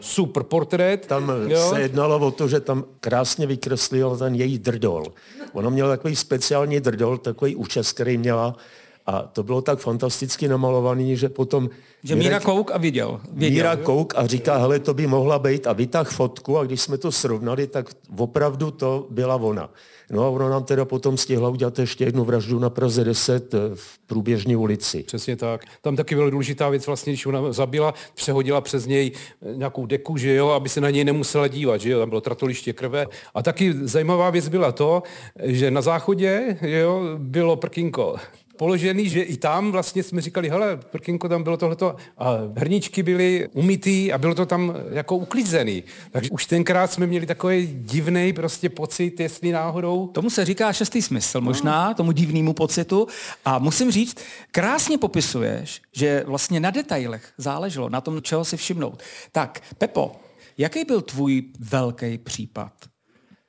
super 0.00 0.42
portrét. 0.42 1.06
Tam 1.06 1.32
jo? 1.48 1.70
se 1.70 1.80
jednalo 1.80 2.18
o 2.18 2.30
to, 2.30 2.48
že 2.48 2.60
tam 2.60 2.84
krásně 3.00 3.46
vykreslil 3.46 4.16
ten 4.16 4.34
její 4.34 4.58
drdol. 4.58 5.04
Ono 5.52 5.70
mělo 5.70 5.88
takový 5.88 6.16
speciální 6.16 6.80
drdol, 6.80 7.18
takový 7.18 7.56
účes, 7.56 7.92
který 7.92 8.18
měla 8.18 8.56
a 9.06 9.22
to 9.22 9.42
bylo 9.42 9.62
tak 9.62 9.78
fantasticky 9.78 10.48
namalovaný, 10.48 11.16
že 11.16 11.28
potom... 11.28 11.70
Že 12.04 12.16
Míra 12.16 12.40
kouk 12.40 12.70
a 12.70 12.78
viděl. 12.78 13.20
viděl 13.32 13.50
Míra 13.50 13.72
jo? 13.72 13.78
kouk 13.82 14.14
a 14.16 14.26
říká, 14.26 14.56
hele, 14.56 14.78
to 14.78 14.94
by 14.94 15.06
mohla 15.06 15.38
být 15.38 15.66
a 15.66 15.72
vytah 15.72 16.10
fotku 16.10 16.58
a 16.58 16.64
když 16.64 16.80
jsme 16.80 16.98
to 16.98 17.12
srovnali, 17.12 17.66
tak 17.66 17.90
opravdu 18.16 18.70
to 18.70 19.06
byla 19.10 19.36
ona. 19.36 19.70
No 20.10 20.24
a 20.24 20.28
ono 20.28 20.48
nám 20.48 20.64
teda 20.64 20.84
potom 20.84 21.16
stihla 21.16 21.48
udělat 21.48 21.78
ještě 21.78 22.04
jednu 22.04 22.24
vraždu 22.24 22.58
na 22.58 22.70
Praze 22.70 23.04
10 23.04 23.54
eh, 23.54 23.58
v 23.74 23.98
průběžní 23.98 24.56
ulici. 24.56 25.02
Přesně 25.02 25.36
tak. 25.36 25.64
Tam 25.80 25.96
taky 25.96 26.14
byla 26.14 26.30
důležitá 26.30 26.68
věc, 26.68 26.86
vlastně, 26.86 27.12
když 27.12 27.26
ona 27.26 27.52
zabila, 27.52 27.94
přehodila 28.14 28.60
přes 28.60 28.86
něj 28.86 29.12
eh, 29.42 29.56
nějakou 29.56 29.86
deku, 29.86 30.16
že 30.16 30.34
jo, 30.34 30.48
aby 30.48 30.68
se 30.68 30.80
na 30.80 30.90
něj 30.90 31.04
nemusela 31.04 31.48
dívat, 31.48 31.80
že 31.80 31.90
jo, 31.90 31.98
tam 31.98 32.08
bylo 32.08 32.20
tratoliště 32.20 32.72
krve. 32.72 33.06
A 33.34 33.42
taky 33.42 33.72
zajímavá 33.72 34.30
věc 34.30 34.48
byla 34.48 34.72
to, 34.72 35.02
že 35.42 35.70
na 35.70 35.82
záchodě, 35.82 36.56
že 36.60 36.78
jo, 36.78 37.02
bylo 37.18 37.56
prkinko 37.56 38.16
položený, 38.56 39.08
že 39.08 39.22
i 39.22 39.36
tam 39.36 39.72
vlastně 39.72 40.02
jsme 40.02 40.20
říkali, 40.20 40.48
hele, 40.48 40.76
prkinko, 40.76 41.28
tam 41.28 41.42
bylo 41.42 41.56
tohleto 41.56 41.96
a 42.18 42.30
hrničky 42.56 43.02
byly 43.02 43.48
umytý 43.52 44.12
a 44.12 44.18
bylo 44.18 44.34
to 44.34 44.46
tam 44.46 44.74
jako 44.90 45.16
uklízený. 45.16 45.84
Takže 46.10 46.30
už 46.30 46.46
tenkrát 46.46 46.92
jsme 46.92 47.06
měli 47.06 47.26
takový 47.26 47.66
divný 47.80 48.32
prostě 48.32 48.68
pocit, 48.68 49.20
jestli 49.20 49.52
náhodou. 49.52 50.06
Tomu 50.06 50.30
se 50.30 50.44
říká 50.44 50.72
šestý 50.72 51.02
smysl 51.02 51.40
možná, 51.40 51.94
tomu 51.94 52.12
divnému 52.12 52.52
pocitu. 52.52 53.06
A 53.44 53.58
musím 53.58 53.90
říct, 53.90 54.16
krásně 54.50 54.98
popisuješ, 54.98 55.82
že 55.92 56.24
vlastně 56.26 56.60
na 56.60 56.70
detailech 56.70 57.32
záleželo, 57.38 57.88
na 57.88 58.00
tom, 58.00 58.22
čeho 58.22 58.44
si 58.44 58.56
všimnout. 58.56 59.02
Tak, 59.32 59.62
Pepo, 59.78 60.12
jaký 60.58 60.84
byl 60.84 61.00
tvůj 61.00 61.42
velký 61.58 62.18
případ? 62.18 62.72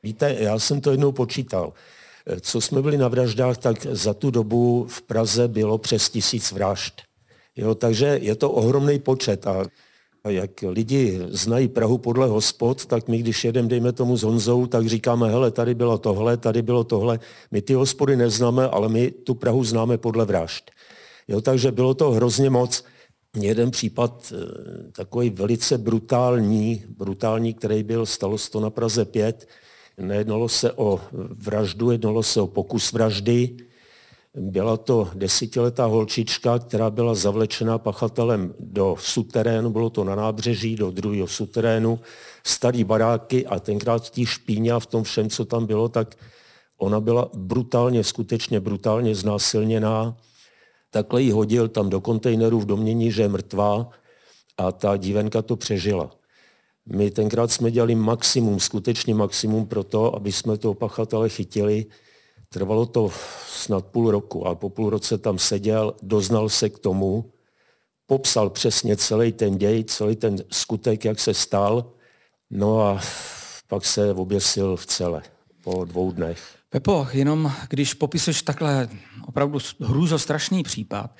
Víte, 0.03 0.35
já 0.39 0.59
jsem 0.59 0.81
to 0.81 0.91
jednou 0.91 1.12
počítal. 1.12 1.74
Co 2.41 2.62
jsme 2.62 2.82
byli 2.82 2.98
na 2.98 3.08
vraždách, 3.08 3.58
tak 3.58 3.86
za 3.86 4.13
tu 4.13 4.32
dobu 4.32 4.86
v 4.89 5.01
Praze 5.01 5.48
bylo 5.48 5.77
přes 5.77 6.10
tisíc 6.10 6.51
vražd. 6.51 7.01
Jo, 7.55 7.75
takže 7.75 8.20
je 8.22 8.36
to 8.36 8.51
ohromný 8.51 9.00
počet 9.00 9.48
a 9.48 9.65
jak 10.29 10.51
lidi 10.67 11.22
znají 11.29 11.67
Prahu 11.67 11.98
podle 11.98 12.27
hospod, 12.27 12.86
tak 12.86 13.08
my, 13.08 13.17
když 13.17 13.44
jedeme, 13.44 13.70
dejme 13.70 13.91
tomu 13.91 14.17
s 14.17 14.24
Honzou, 14.24 14.65
tak 14.65 14.88
říkáme, 14.88 15.29
hele, 15.29 15.51
tady 15.51 15.74
bylo 15.75 15.98
tohle, 15.98 16.38
tady 16.38 16.62
bylo 16.62 16.84
tohle. 16.84 17.20
My 17.51 17.62
ty 17.62 17.74
hospody 17.74 18.15
neznáme, 18.15 18.67
ale 18.67 18.89
my 18.89 19.12
tu 19.12 19.36
Prahu 19.36 19.63
známe 19.63 19.98
podle 19.98 20.25
vražd. 20.25 20.72
Jo, 21.27 21.41
takže 21.41 21.72
bylo 21.72 21.94
to 21.94 22.12
hrozně 22.12 22.50
moc. 22.50 22.84
Jeden 23.39 23.72
případ 23.72 24.34
eh, 24.34 24.91
takový 24.91 25.29
velice 25.29 25.77
brutální, 25.77 26.84
brutální, 26.98 27.53
který 27.53 27.84
byl, 27.84 28.05
stalo 28.05 28.38
se 28.38 28.51
to 28.51 28.60
na 28.60 28.70
Praze 28.70 29.05
5, 29.05 29.48
Nejednalo 29.98 30.50
se 30.50 30.72
o 30.72 31.02
vraždu, 31.30 31.92
jednalo 31.92 32.24
se 32.24 32.42
o 32.42 32.48
pokus 32.48 32.92
vraždy. 32.92 33.58
Byla 34.38 34.78
to 34.78 35.10
desetiletá 35.14 35.86
holčička, 35.86 36.60
která 36.60 36.90
byla 36.90 37.16
zavlečena 37.16 37.78
pachatelem 37.78 38.54
do 38.60 38.96
suterénu, 39.00 39.70
bylo 39.70 39.90
to 39.90 40.04
na 40.04 40.16
nábřeží, 40.16 40.75
do 40.75 40.92
druhého 40.92 41.28
suterénu, 41.28 42.00
starý 42.44 42.84
baráky 42.84 43.46
a 43.46 43.60
tenkrát 43.60 44.10
té 44.10 44.25
špíně 44.25 44.72
a 44.72 44.80
v 44.80 44.86
tom 44.86 45.04
všem, 45.04 45.30
co 45.30 45.46
tam 45.46 45.66
bylo, 45.66 45.90
tak 45.90 46.16
ona 46.78 47.00
byla 47.00 47.30
brutálně, 47.34 48.04
skutečně 48.04 48.60
brutálně 48.60 49.16
znásilněná. 49.16 50.18
Takhle 50.90 51.22
ji 51.22 51.32
hodil 51.32 51.68
tam 51.68 51.90
do 51.90 52.02
kontejneru 52.02 52.60
v 52.60 52.66
domění, 52.66 53.12
že 53.12 53.22
je 53.22 53.30
mrtvá 53.30 53.90
a 54.58 54.72
ta 54.72 54.98
dívenka 54.98 55.42
to 55.42 55.56
přežila. 55.56 56.12
My 56.94 57.12
tenkrát 57.12 57.51
jsme 57.51 57.72
dělali 57.72 57.96
maximum, 57.96 58.60
skutečně 58.60 59.15
maximum 59.15 59.65
pro 59.65 59.84
to, 59.84 60.15
aby 60.15 60.32
jsme 60.32 60.58
toho 60.58 60.74
pachatele 60.74 61.30
chytili. 61.30 61.86
Trvalo 62.50 62.86
to 62.86 63.12
snad 63.48 63.86
půl 63.86 64.12
roku 64.12 64.48
a 64.48 64.56
po 64.56 64.70
půl 64.70 64.89
roce 64.89 65.18
tam 65.18 65.39
seděl, 65.39 65.96
doznal 66.01 66.50
se 66.50 66.70
k 66.70 66.80
tomu, 66.80 67.32
popsal 68.06 68.50
přesně 68.50 68.98
celý 68.98 69.32
ten 69.32 69.58
děj, 69.58 69.84
celý 69.84 70.15
ten 70.15 70.38
skutek, 70.51 71.06
jak 71.06 71.20
se 71.20 71.34
stal, 71.34 71.92
no 72.50 72.82
a 72.82 73.01
pak 73.68 73.86
se 73.86 74.13
oběsil 74.13 74.75
v 74.75 74.86
celé 74.86 75.22
po 75.63 75.86
dvou 75.86 76.12
dnech. 76.12 76.56
Pepo, 76.70 77.08
jenom 77.13 77.51
když 77.70 77.94
popisuješ 77.94 78.42
takhle 78.42 78.89
opravdu 79.27 79.60
hrůzostrašný 79.82 80.63
případ, 80.63 81.12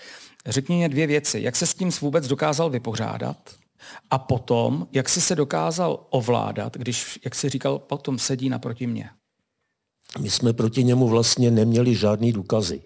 řekni 0.46 0.76
mě 0.76 0.90
dvě 0.90 1.08
věci. 1.08 1.40
Jak 1.42 1.56
se 1.56 1.68
s 1.68 1.74
tím 1.74 1.92
vůbec 2.02 2.28
dokázal 2.28 2.70
vypořádat? 2.70 3.38
A 4.10 4.18
potom, 4.18 4.88
jak 4.92 5.10
jsi 5.10 5.22
se 5.22 5.36
dokázal 5.36 6.06
ovládat, 6.10 6.78
když, 6.78 7.20
jak 7.26 7.36
jsi 7.36 7.50
říkal, 7.50 7.80
potom 7.80 8.20
sedí 8.20 8.50
naproti 8.50 8.88
mě? 8.88 9.10
My 10.20 10.30
jsme 10.30 10.54
proti 10.54 10.84
němu 10.84 11.08
vlastně 11.08 11.52
neměli 11.52 11.96
žádný 11.96 12.32
důkazy. 12.32 12.82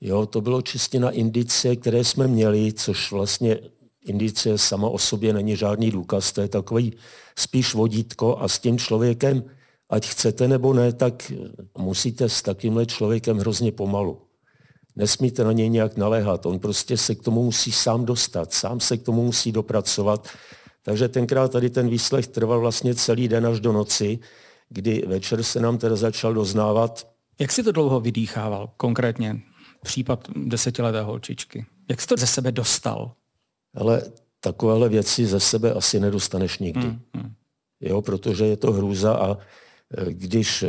Jo, 0.00 0.26
to 0.26 0.40
bylo 0.40 0.62
čistě 0.62 1.00
na 1.00 1.10
indicie, 1.10 1.76
které 1.76 2.04
jsme 2.04 2.26
měli, 2.26 2.72
což 2.72 3.12
vlastně 3.12 3.58
indicie 4.04 4.58
sama 4.58 4.88
o 4.88 4.98
sobě 4.98 5.32
není 5.32 5.56
žádný 5.56 5.90
důkaz, 5.90 6.32
to 6.32 6.40
je 6.40 6.48
takový 6.48 6.96
spíš 7.38 7.74
vodítko 7.74 8.38
a 8.38 8.48
s 8.48 8.58
tím 8.58 8.78
člověkem, 8.78 9.44
ať 9.90 10.06
chcete 10.06 10.48
nebo 10.48 10.72
ne, 10.72 10.92
tak 10.92 11.32
musíte 11.78 12.28
s 12.28 12.42
takýmhle 12.42 12.86
člověkem 12.86 13.38
hrozně 13.38 13.72
pomalu. 13.72 14.27
Nesmíte 14.98 15.44
na 15.44 15.52
něj 15.52 15.68
nějak 15.68 15.96
naléhat. 15.96 16.46
On 16.46 16.58
prostě 16.58 16.96
se 16.96 17.14
k 17.14 17.22
tomu 17.22 17.44
musí 17.44 17.72
sám 17.72 18.04
dostat, 18.04 18.52
sám 18.52 18.80
se 18.80 18.96
k 18.96 19.02
tomu 19.02 19.24
musí 19.24 19.52
dopracovat. 19.52 20.28
Takže 20.82 21.08
tenkrát 21.08 21.52
tady 21.52 21.70
ten 21.70 21.88
výslech 21.88 22.26
trval 22.26 22.60
vlastně 22.60 22.94
celý 22.94 23.28
den 23.28 23.46
až 23.46 23.60
do 23.60 23.72
noci, 23.72 24.18
kdy 24.68 25.04
večer 25.06 25.42
se 25.42 25.60
nám 25.60 25.78
teda 25.78 25.96
začal 25.96 26.34
doznávat. 26.34 27.08
Jak 27.38 27.52
si 27.52 27.62
to 27.62 27.72
dlouho 27.72 28.00
vydýchával 28.00 28.70
konkrétně 28.76 29.40
případ 29.82 30.28
desetileté 30.36 31.02
holčičky? 31.02 31.66
Jak 31.88 32.00
jsi 32.00 32.06
to 32.06 32.16
ze 32.16 32.26
sebe 32.26 32.52
dostal? 32.52 33.12
Ale 33.74 34.02
takovéhle 34.40 34.88
věci 34.88 35.26
ze 35.26 35.40
sebe 35.40 35.72
asi 35.72 36.00
nedostaneš 36.00 36.58
nikdy. 36.58 36.86
Hmm, 36.86 37.00
hmm. 37.14 37.32
Jo, 37.80 38.02
protože 38.02 38.46
je 38.46 38.56
to 38.56 38.72
hrůza 38.72 39.14
a 39.14 39.36
když 40.06 40.62
eh, 40.62 40.68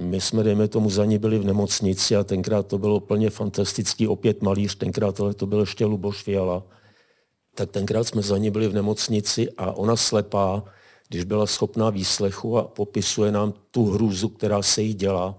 my 0.00 0.20
jsme, 0.20 0.42
dejme 0.42 0.68
tomu, 0.68 0.90
za 0.90 1.04
ní 1.04 1.18
byli 1.18 1.38
v 1.38 1.44
nemocnici 1.44 2.16
a 2.16 2.24
tenkrát 2.24 2.66
to 2.66 2.78
bylo 2.78 3.00
plně 3.00 3.30
fantastický, 3.30 4.08
opět 4.08 4.42
malíř, 4.42 4.74
tenkrát 4.74 5.20
ale 5.20 5.34
to 5.34 5.46
byl 5.46 5.60
ještě 5.60 5.84
Luboš 5.84 6.22
Fiala, 6.22 6.62
tak 7.54 7.70
tenkrát 7.70 8.04
jsme 8.04 8.22
za 8.22 8.38
ní 8.38 8.50
byli 8.50 8.68
v 8.68 8.74
nemocnici 8.74 9.50
a 9.56 9.72
ona 9.72 9.96
slepá, 9.96 10.64
když 11.08 11.24
byla 11.24 11.46
schopná 11.46 11.90
výslechu 11.90 12.58
a 12.58 12.64
popisuje 12.64 13.32
nám 13.32 13.54
tu 13.70 13.84
hrůzu, 13.84 14.28
která 14.28 14.62
se 14.62 14.82
jí 14.82 14.94
dělá, 14.94 15.38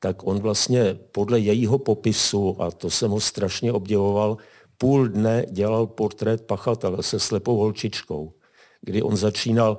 tak 0.00 0.26
on 0.26 0.38
vlastně 0.38 0.98
podle 1.12 1.38
jejího 1.40 1.78
popisu, 1.78 2.62
a 2.62 2.70
to 2.70 2.90
jsem 2.90 3.10
ho 3.10 3.20
strašně 3.20 3.72
obdivoval, 3.72 4.36
půl 4.78 5.08
dne 5.08 5.46
dělal 5.50 5.86
portrét 5.86 6.42
pachatele 6.42 7.02
se 7.02 7.20
slepou 7.20 7.56
holčičkou, 7.56 8.32
kdy 8.80 9.02
on 9.02 9.16
začínal 9.16 9.78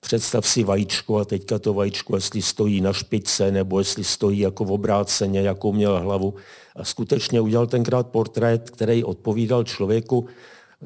Představ 0.00 0.46
si 0.46 0.64
vajíčko 0.64 1.18
a 1.18 1.24
teďka 1.24 1.58
to 1.58 1.74
vajíčko, 1.74 2.16
jestli 2.16 2.42
stojí 2.42 2.80
na 2.80 2.92
špičce 2.92 3.52
nebo 3.52 3.78
jestli 3.78 4.04
stojí 4.04 4.38
jako 4.38 4.64
v 4.64 4.72
obráceně, 4.72 5.42
jakou 5.42 5.72
měl 5.72 6.00
hlavu. 6.00 6.34
A 6.76 6.84
skutečně 6.84 7.40
udělal 7.40 7.66
tenkrát 7.66 8.08
portrét, 8.08 8.70
který 8.70 9.04
odpovídal 9.04 9.64
člověku 9.64 10.26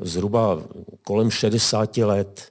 zhruba 0.00 0.62
kolem 1.04 1.30
60 1.30 1.96
let. 1.96 2.48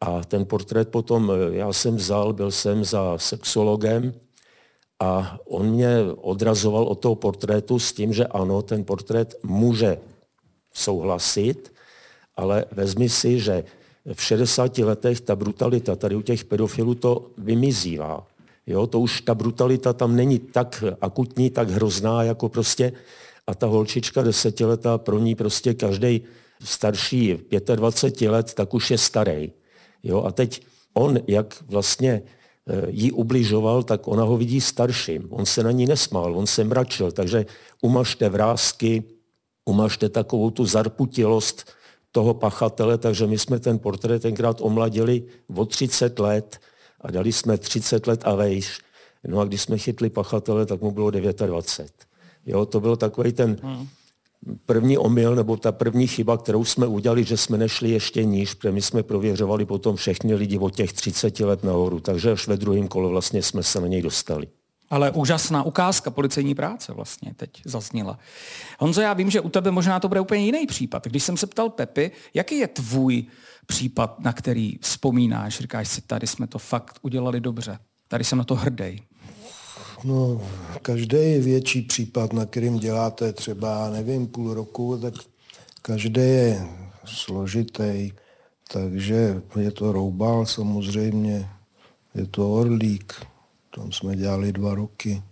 A 0.00 0.24
ten 0.24 0.46
portrét 0.46 0.88
potom 0.88 1.32
já 1.52 1.72
jsem 1.72 1.96
vzal, 1.96 2.32
byl 2.32 2.50
jsem 2.50 2.84
za 2.84 3.18
sexologem 3.18 4.12
a 5.00 5.38
on 5.48 5.70
mě 5.70 5.88
odrazoval 6.16 6.84
od 6.84 6.94
toho 6.94 7.14
portrétu 7.14 7.78
s 7.78 7.92
tím, 7.92 8.12
že 8.12 8.26
ano, 8.26 8.62
ten 8.62 8.84
portrét 8.84 9.34
může 9.42 9.98
souhlasit, 10.74 11.72
ale 12.36 12.64
vezmi 12.72 13.08
si, 13.08 13.40
že 13.40 13.64
v 14.14 14.22
60 14.22 14.78
letech 14.78 15.20
ta 15.20 15.36
brutalita 15.36 15.96
tady 15.96 16.16
u 16.16 16.22
těch 16.22 16.44
pedofilů 16.44 16.94
to 16.94 17.30
vymizívá. 17.38 18.26
Jo, 18.66 18.86
to 18.86 19.00
už 19.00 19.20
ta 19.20 19.34
brutalita 19.34 19.92
tam 19.92 20.16
není 20.16 20.38
tak 20.38 20.84
akutní, 21.00 21.50
tak 21.50 21.70
hrozná, 21.70 22.22
jako 22.22 22.48
prostě 22.48 22.92
a 23.46 23.54
ta 23.54 23.66
holčička 23.66 24.22
desetiletá, 24.22 24.98
pro 24.98 25.18
ní 25.18 25.34
prostě 25.34 25.74
každý 25.74 26.20
starší 26.64 27.38
25 27.74 28.30
let, 28.30 28.54
tak 28.54 28.74
už 28.74 28.90
je 28.90 28.98
starý. 28.98 29.52
Jo, 30.02 30.22
a 30.22 30.32
teď 30.32 30.62
on, 30.94 31.18
jak 31.26 31.62
vlastně 31.66 32.10
e, 32.12 32.22
jí 32.90 33.12
ubližoval, 33.12 33.82
tak 33.82 34.08
ona 34.08 34.22
ho 34.24 34.36
vidí 34.36 34.60
starším. 34.60 35.26
On 35.30 35.46
se 35.46 35.62
na 35.62 35.70
ní 35.70 35.86
nesmál, 35.86 36.36
on 36.36 36.46
se 36.46 36.64
mračil, 36.64 37.12
takže 37.12 37.46
umažte 37.82 38.28
vrázky, 38.28 39.02
umažte 39.64 40.08
takovou 40.08 40.50
tu 40.50 40.66
zarputilost, 40.66 41.70
toho 42.12 42.34
pachatele, 42.34 42.98
takže 42.98 43.26
my 43.26 43.38
jsme 43.38 43.58
ten 43.58 43.78
portrét 43.78 44.22
tenkrát 44.22 44.60
omladili 44.60 45.22
o 45.56 45.66
30 45.66 46.18
let 46.18 46.58
a 47.00 47.10
dali 47.10 47.32
jsme 47.32 47.58
30 47.58 48.06
let 48.06 48.20
a 48.24 48.34
vejš. 48.34 48.78
No 49.28 49.40
a 49.40 49.44
když 49.44 49.62
jsme 49.62 49.78
chytli 49.78 50.10
pachatele, 50.10 50.66
tak 50.66 50.80
mu 50.80 50.90
bylo 50.90 51.10
29. 51.10 51.90
Jo, 52.46 52.66
to 52.66 52.80
byl 52.80 52.96
takový 52.96 53.32
ten 53.32 53.56
první 54.66 54.98
omyl, 54.98 55.34
nebo 55.34 55.56
ta 55.56 55.72
první 55.72 56.06
chyba, 56.06 56.36
kterou 56.38 56.64
jsme 56.64 56.86
udělali, 56.86 57.24
že 57.24 57.36
jsme 57.36 57.58
nešli 57.58 57.90
ještě 57.90 58.24
níž, 58.24 58.54
protože 58.54 58.72
my 58.72 58.82
jsme 58.82 59.02
prověřovali 59.02 59.64
potom 59.64 59.96
všechny 59.96 60.34
lidi 60.34 60.58
od 60.58 60.74
těch 60.74 60.92
30 60.92 61.40
let 61.40 61.64
nahoru, 61.64 62.00
takže 62.00 62.32
až 62.32 62.46
ve 62.48 62.56
druhém 62.56 62.88
kole 62.88 63.08
vlastně 63.08 63.42
jsme 63.42 63.62
se 63.62 63.80
na 63.80 63.86
něj 63.86 64.02
dostali. 64.02 64.46
Ale 64.90 65.10
úžasná 65.10 65.62
ukázka 65.62 66.10
policejní 66.10 66.54
práce 66.54 66.92
vlastně 66.92 67.34
teď 67.36 67.62
zazněla. 67.64 68.18
Honzo, 68.78 69.00
já 69.00 69.12
vím, 69.12 69.30
že 69.30 69.40
u 69.40 69.48
tebe 69.48 69.70
možná 69.70 70.00
to 70.00 70.08
bude 70.08 70.20
úplně 70.20 70.44
jiný 70.44 70.66
případ. 70.66 71.06
Když 71.06 71.22
jsem 71.22 71.36
se 71.36 71.46
ptal 71.46 71.70
Pepy, 71.70 72.10
jaký 72.34 72.58
je 72.58 72.68
tvůj 72.68 73.26
případ, 73.66 74.20
na 74.20 74.32
který 74.32 74.78
vzpomínáš, 74.80 75.58
říkáš 75.58 75.88
si, 75.88 76.00
tady 76.00 76.26
jsme 76.26 76.46
to 76.46 76.58
fakt 76.58 76.98
udělali 77.02 77.40
dobře, 77.40 77.78
tady 78.08 78.24
jsem 78.24 78.38
na 78.38 78.44
to 78.44 78.54
hrdý. 78.54 79.02
No, 80.04 80.42
každý 80.82 81.38
větší 81.38 81.82
případ, 81.82 82.32
na 82.32 82.46
kterým 82.46 82.78
děláte 82.78 83.32
třeba, 83.32 83.90
nevím, 83.90 84.26
půl 84.26 84.54
roku, 84.54 84.98
tak 84.98 85.14
každý 85.82 86.20
je 86.20 86.68
složitý. 87.04 88.12
Takže 88.72 89.42
je 89.60 89.70
to 89.70 89.92
roubal 89.92 90.46
samozřejmě, 90.46 91.48
je 92.14 92.26
to 92.26 92.54
orlík, 92.54 93.26
tam 93.74 93.92
jsme 93.92 94.16
dělali 94.16 94.52
dva 94.52 94.74
roky. 94.74 95.22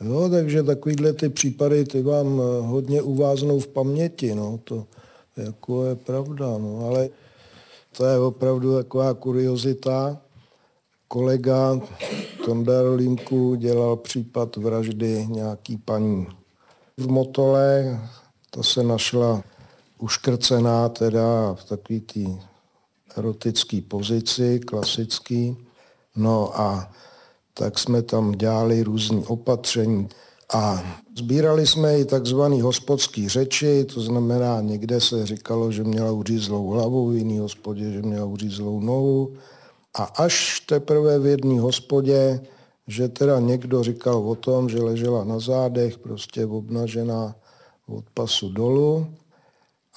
Jo, 0.00 0.28
takže 0.28 0.62
takovýhle 0.62 1.12
ty 1.12 1.28
případy 1.28 1.84
ty 1.84 2.02
vám 2.02 2.40
eh, 2.40 2.60
hodně 2.66 3.02
uváznou 3.02 3.60
v 3.60 3.68
paměti, 3.68 4.34
no, 4.34 4.60
to 4.64 4.86
jako 5.36 5.84
je 5.84 5.94
pravda, 5.96 6.58
no, 6.58 6.86
ale 6.86 7.08
to 7.96 8.04
je 8.04 8.18
opravdu 8.18 8.74
taková 8.74 9.14
kuriozita. 9.14 10.18
Kolega 11.08 11.80
Tonda 12.44 12.82
Rolímku 12.82 13.54
dělal 13.54 13.96
případ 13.96 14.56
vraždy 14.56 15.26
nějaký 15.30 15.76
paní 15.76 16.26
v 16.96 17.08
Motole, 17.08 18.00
ta 18.50 18.62
se 18.62 18.82
našla 18.82 19.42
uškrcená 19.98 20.88
teda 20.88 21.54
v 21.54 21.64
takový 21.64 22.00
té 22.00 22.20
erotické 23.16 23.80
pozici, 23.80 24.60
klasický. 24.66 25.56
No 26.16 26.60
a 26.60 26.92
tak 27.58 27.78
jsme 27.78 28.02
tam 28.02 28.32
dělali 28.32 28.82
různé 28.82 29.22
opatření. 29.26 30.08
A 30.54 30.82
sbírali 31.16 31.66
jsme 31.66 31.98
i 31.98 32.04
takzvaný 32.04 32.60
hospodský 32.60 33.28
řeči, 33.28 33.84
to 33.84 34.00
znamená, 34.00 34.60
někde 34.60 35.00
se 35.00 35.26
říkalo, 35.26 35.72
že 35.72 35.84
měla 35.84 36.12
uřízlou 36.12 36.68
hlavu, 36.68 37.10
v 37.10 37.16
jiný 37.16 37.38
hospodě, 37.38 37.92
že 37.92 38.02
měla 38.02 38.24
uřízlou 38.24 38.80
nohu. 38.80 39.34
A 39.94 40.04
až 40.04 40.60
teprve 40.60 41.18
v 41.18 41.26
jedné 41.26 41.60
hospodě, 41.60 42.40
že 42.86 43.08
teda 43.08 43.40
někdo 43.40 43.82
říkal 43.82 44.30
o 44.30 44.34
tom, 44.34 44.68
že 44.68 44.82
ležela 44.82 45.24
na 45.24 45.38
zádech, 45.38 45.98
prostě 45.98 46.46
obnažená 46.46 47.34
od 47.88 48.04
pasu 48.14 48.48
dolů. 48.48 49.06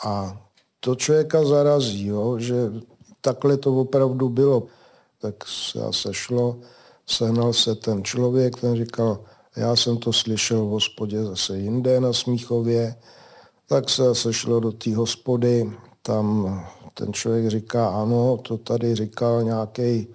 A 0.03 0.41
to 0.79 0.95
člověka 0.95 1.45
zarazí, 1.45 2.07
jo, 2.07 2.39
že 2.39 2.55
takhle 3.21 3.57
to 3.57 3.75
opravdu 3.75 4.29
bylo. 4.29 4.67
Tak 5.21 5.35
se 5.47 5.79
sešlo, 5.91 6.57
sehnal 7.05 7.53
se 7.53 7.75
ten 7.75 8.03
člověk, 8.03 8.61
ten 8.61 8.75
říkal, 8.75 9.19
já 9.55 9.75
jsem 9.75 9.97
to 9.97 10.13
slyšel 10.13 10.65
v 10.65 10.69
hospodě 10.69 11.23
zase 11.23 11.57
jinde 11.57 11.99
na 11.99 12.13
Smíchově, 12.13 12.95
tak 13.67 13.89
se 13.89 14.15
sešlo 14.15 14.59
do 14.59 14.71
té 14.71 14.95
hospody, 14.95 15.71
tam 16.01 16.59
ten 16.93 17.13
člověk 17.13 17.49
říká, 17.49 17.89
ano, 17.89 18.37
to 18.37 18.57
tady 18.57 18.95
říkal 18.95 19.43
nějaký 19.43 20.07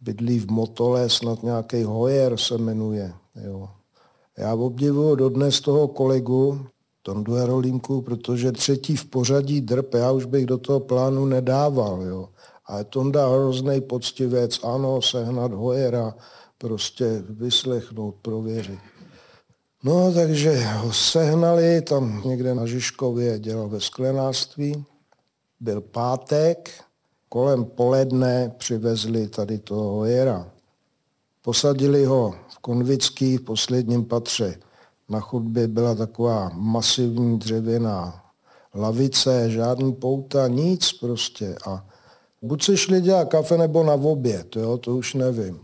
bydlí 0.00 0.38
v 0.38 0.50
Motole, 0.50 1.08
snad 1.08 1.42
nějaký 1.42 1.82
Hojer 1.82 2.36
se 2.36 2.58
jmenuje. 2.58 3.12
Jo. 3.44 3.68
Já 4.38 4.54
obdivuju 4.54 5.14
dodnes 5.14 5.60
toho 5.60 5.88
kolegu, 5.88 6.66
Tondu 7.02 7.34
Jarolímku, 7.34 8.02
protože 8.02 8.52
třetí 8.52 8.96
v 8.96 9.04
pořadí 9.04 9.60
drp, 9.60 9.94
já 9.94 10.12
už 10.12 10.24
bych 10.24 10.46
do 10.46 10.58
toho 10.58 10.80
plánu 10.80 11.26
nedával. 11.26 12.02
Jo. 12.02 12.28
Ale 12.70 12.84
Tonda 12.84 13.26
hrozný 13.26 13.80
poctivec, 13.80 14.60
ano, 14.62 15.02
sehnat 15.02 15.52
Hojera, 15.52 16.14
prostě 16.58 17.22
vyslechnout, 17.28 18.14
prověřit. 18.22 18.78
No, 19.84 20.12
takže 20.14 20.64
ho 20.64 20.92
sehnali, 20.92 21.82
tam 21.82 22.22
někde 22.24 22.54
na 22.54 22.66
Žižkově 22.66 23.38
dělal 23.38 23.68
ve 23.68 23.80
sklenářství. 23.80 24.84
Byl 25.60 25.80
pátek, 25.80 26.70
kolem 27.28 27.64
poledne 27.64 28.52
přivezli 28.58 29.28
tady 29.28 29.58
toho 29.58 29.90
Hojera. 29.92 30.50
Posadili 31.42 32.04
ho 32.04 32.34
v 32.48 32.58
konvický 32.58 33.36
v 33.36 33.42
posledním 33.42 34.04
patře. 34.04 34.58
Na 35.08 35.20
chodbě 35.20 35.68
byla 35.68 35.94
taková 35.94 36.50
masivní 36.54 37.38
dřevěná 37.38 38.24
lavice, 38.74 39.50
žádný 39.50 39.92
pouta, 39.92 40.48
nic 40.48 40.92
prostě. 40.92 41.56
A 41.66 41.89
buď 42.42 42.64
se 42.64 42.76
šli 42.76 43.00
dělat 43.00 43.28
kafe 43.28 43.58
nebo 43.58 43.84
na 43.84 43.94
oběd, 43.94 44.56
jo, 44.56 44.78
to 44.78 44.96
už 44.96 45.14
nevím. 45.14 45.60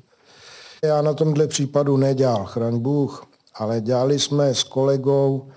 Já 0.85 1.03
na 1.03 1.15
tomhle 1.15 1.47
případu 1.47 1.97
nedělal, 1.97 2.45
chraň 2.45 2.79
Bůh, 2.79 3.27
ale 3.55 3.81
dělali 3.81 4.19
jsme 4.19 4.55
s 4.55 4.63
kolegou 4.63 5.49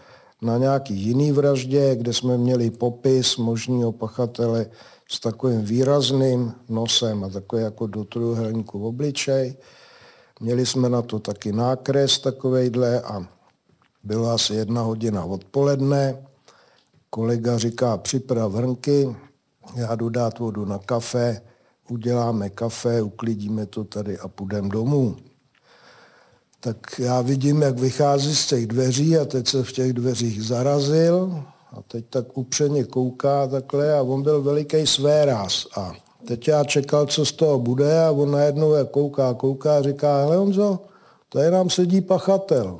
na 0.41 0.57
nějaký 0.57 0.95
jiný 0.95 1.31
vraždě, 1.31 1.95
kde 1.95 2.13
jsme 2.13 2.37
měli 2.37 2.71
popis 2.71 3.37
možného 3.37 3.91
pachatele 3.91 4.65
s 5.11 5.19
takovým 5.19 5.61
výrazným 5.61 6.53
nosem 6.69 7.23
a 7.23 7.29
takový 7.29 7.61
jako 7.61 7.87
do 7.87 8.03
trojuhelníku 8.03 8.87
obličej. 8.87 9.57
Měli 10.39 10.65
jsme 10.65 10.89
na 10.89 11.01
to 11.01 11.19
taky 11.19 11.51
nákres 11.51 12.19
takovejhle 12.19 13.01
a 13.01 13.27
bylo 14.03 14.29
asi 14.29 14.53
jedna 14.53 14.81
hodina 14.81 15.23
odpoledne. 15.23 16.25
Kolega 17.09 17.57
říká, 17.57 17.97
připrav 17.97 18.53
hrnky, 18.53 19.15
já 19.75 19.95
jdu 19.95 20.09
dát 20.09 20.39
vodu 20.39 20.65
na 20.65 20.77
kafe, 20.77 21.41
uděláme 21.89 22.49
kafe, 22.49 23.01
uklidíme 23.01 23.65
to 23.65 23.83
tady 23.83 24.19
a 24.19 24.27
půjdeme 24.27 24.69
domů. 24.69 25.15
Tak 26.59 26.77
já 26.99 27.21
vidím, 27.21 27.61
jak 27.61 27.79
vychází 27.79 28.35
z 28.35 28.47
těch 28.47 28.67
dveří 28.67 29.17
a 29.17 29.25
teď 29.25 29.47
se 29.47 29.63
v 29.63 29.71
těch 29.71 29.93
dveřích 29.93 30.43
zarazil 30.43 31.43
a 31.71 31.81
teď 31.81 32.05
tak 32.09 32.37
upřeně 32.37 32.83
kouká 32.83 33.47
takhle 33.47 33.93
a 33.93 34.01
on 34.01 34.23
byl 34.23 34.41
veliký 34.41 34.87
svéráz 34.87 35.67
a 35.75 35.93
teď 36.27 36.47
já 36.47 36.63
čekal, 36.63 37.05
co 37.05 37.25
z 37.25 37.31
toho 37.31 37.59
bude 37.59 38.03
a 38.03 38.11
on 38.11 38.31
najednou 38.31 38.73
jak 38.73 38.89
kouká, 38.89 39.33
kouká 39.33 39.77
a 39.77 39.81
říká, 39.81 40.21
hele 40.21 40.37
Honzo, 40.37 40.79
tady 41.29 41.51
nám 41.51 41.69
sedí 41.69 42.01
pachatel. 42.01 42.79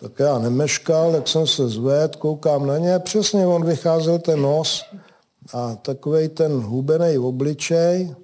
Tak 0.00 0.18
já 0.18 0.38
nemeškal, 0.38 1.12
tak 1.12 1.28
jsem 1.28 1.46
se 1.46 1.68
zvedl, 1.68 2.18
koukám 2.18 2.66
na 2.66 2.78
ně, 2.78 2.98
přesně 2.98 3.46
on 3.46 3.64
vycházel 3.64 4.18
ten 4.18 4.42
nos 4.42 4.84
a 5.52 5.76
takový 5.82 6.28
ten 6.28 6.52
hubený 6.52 7.18
obličej, 7.18 8.14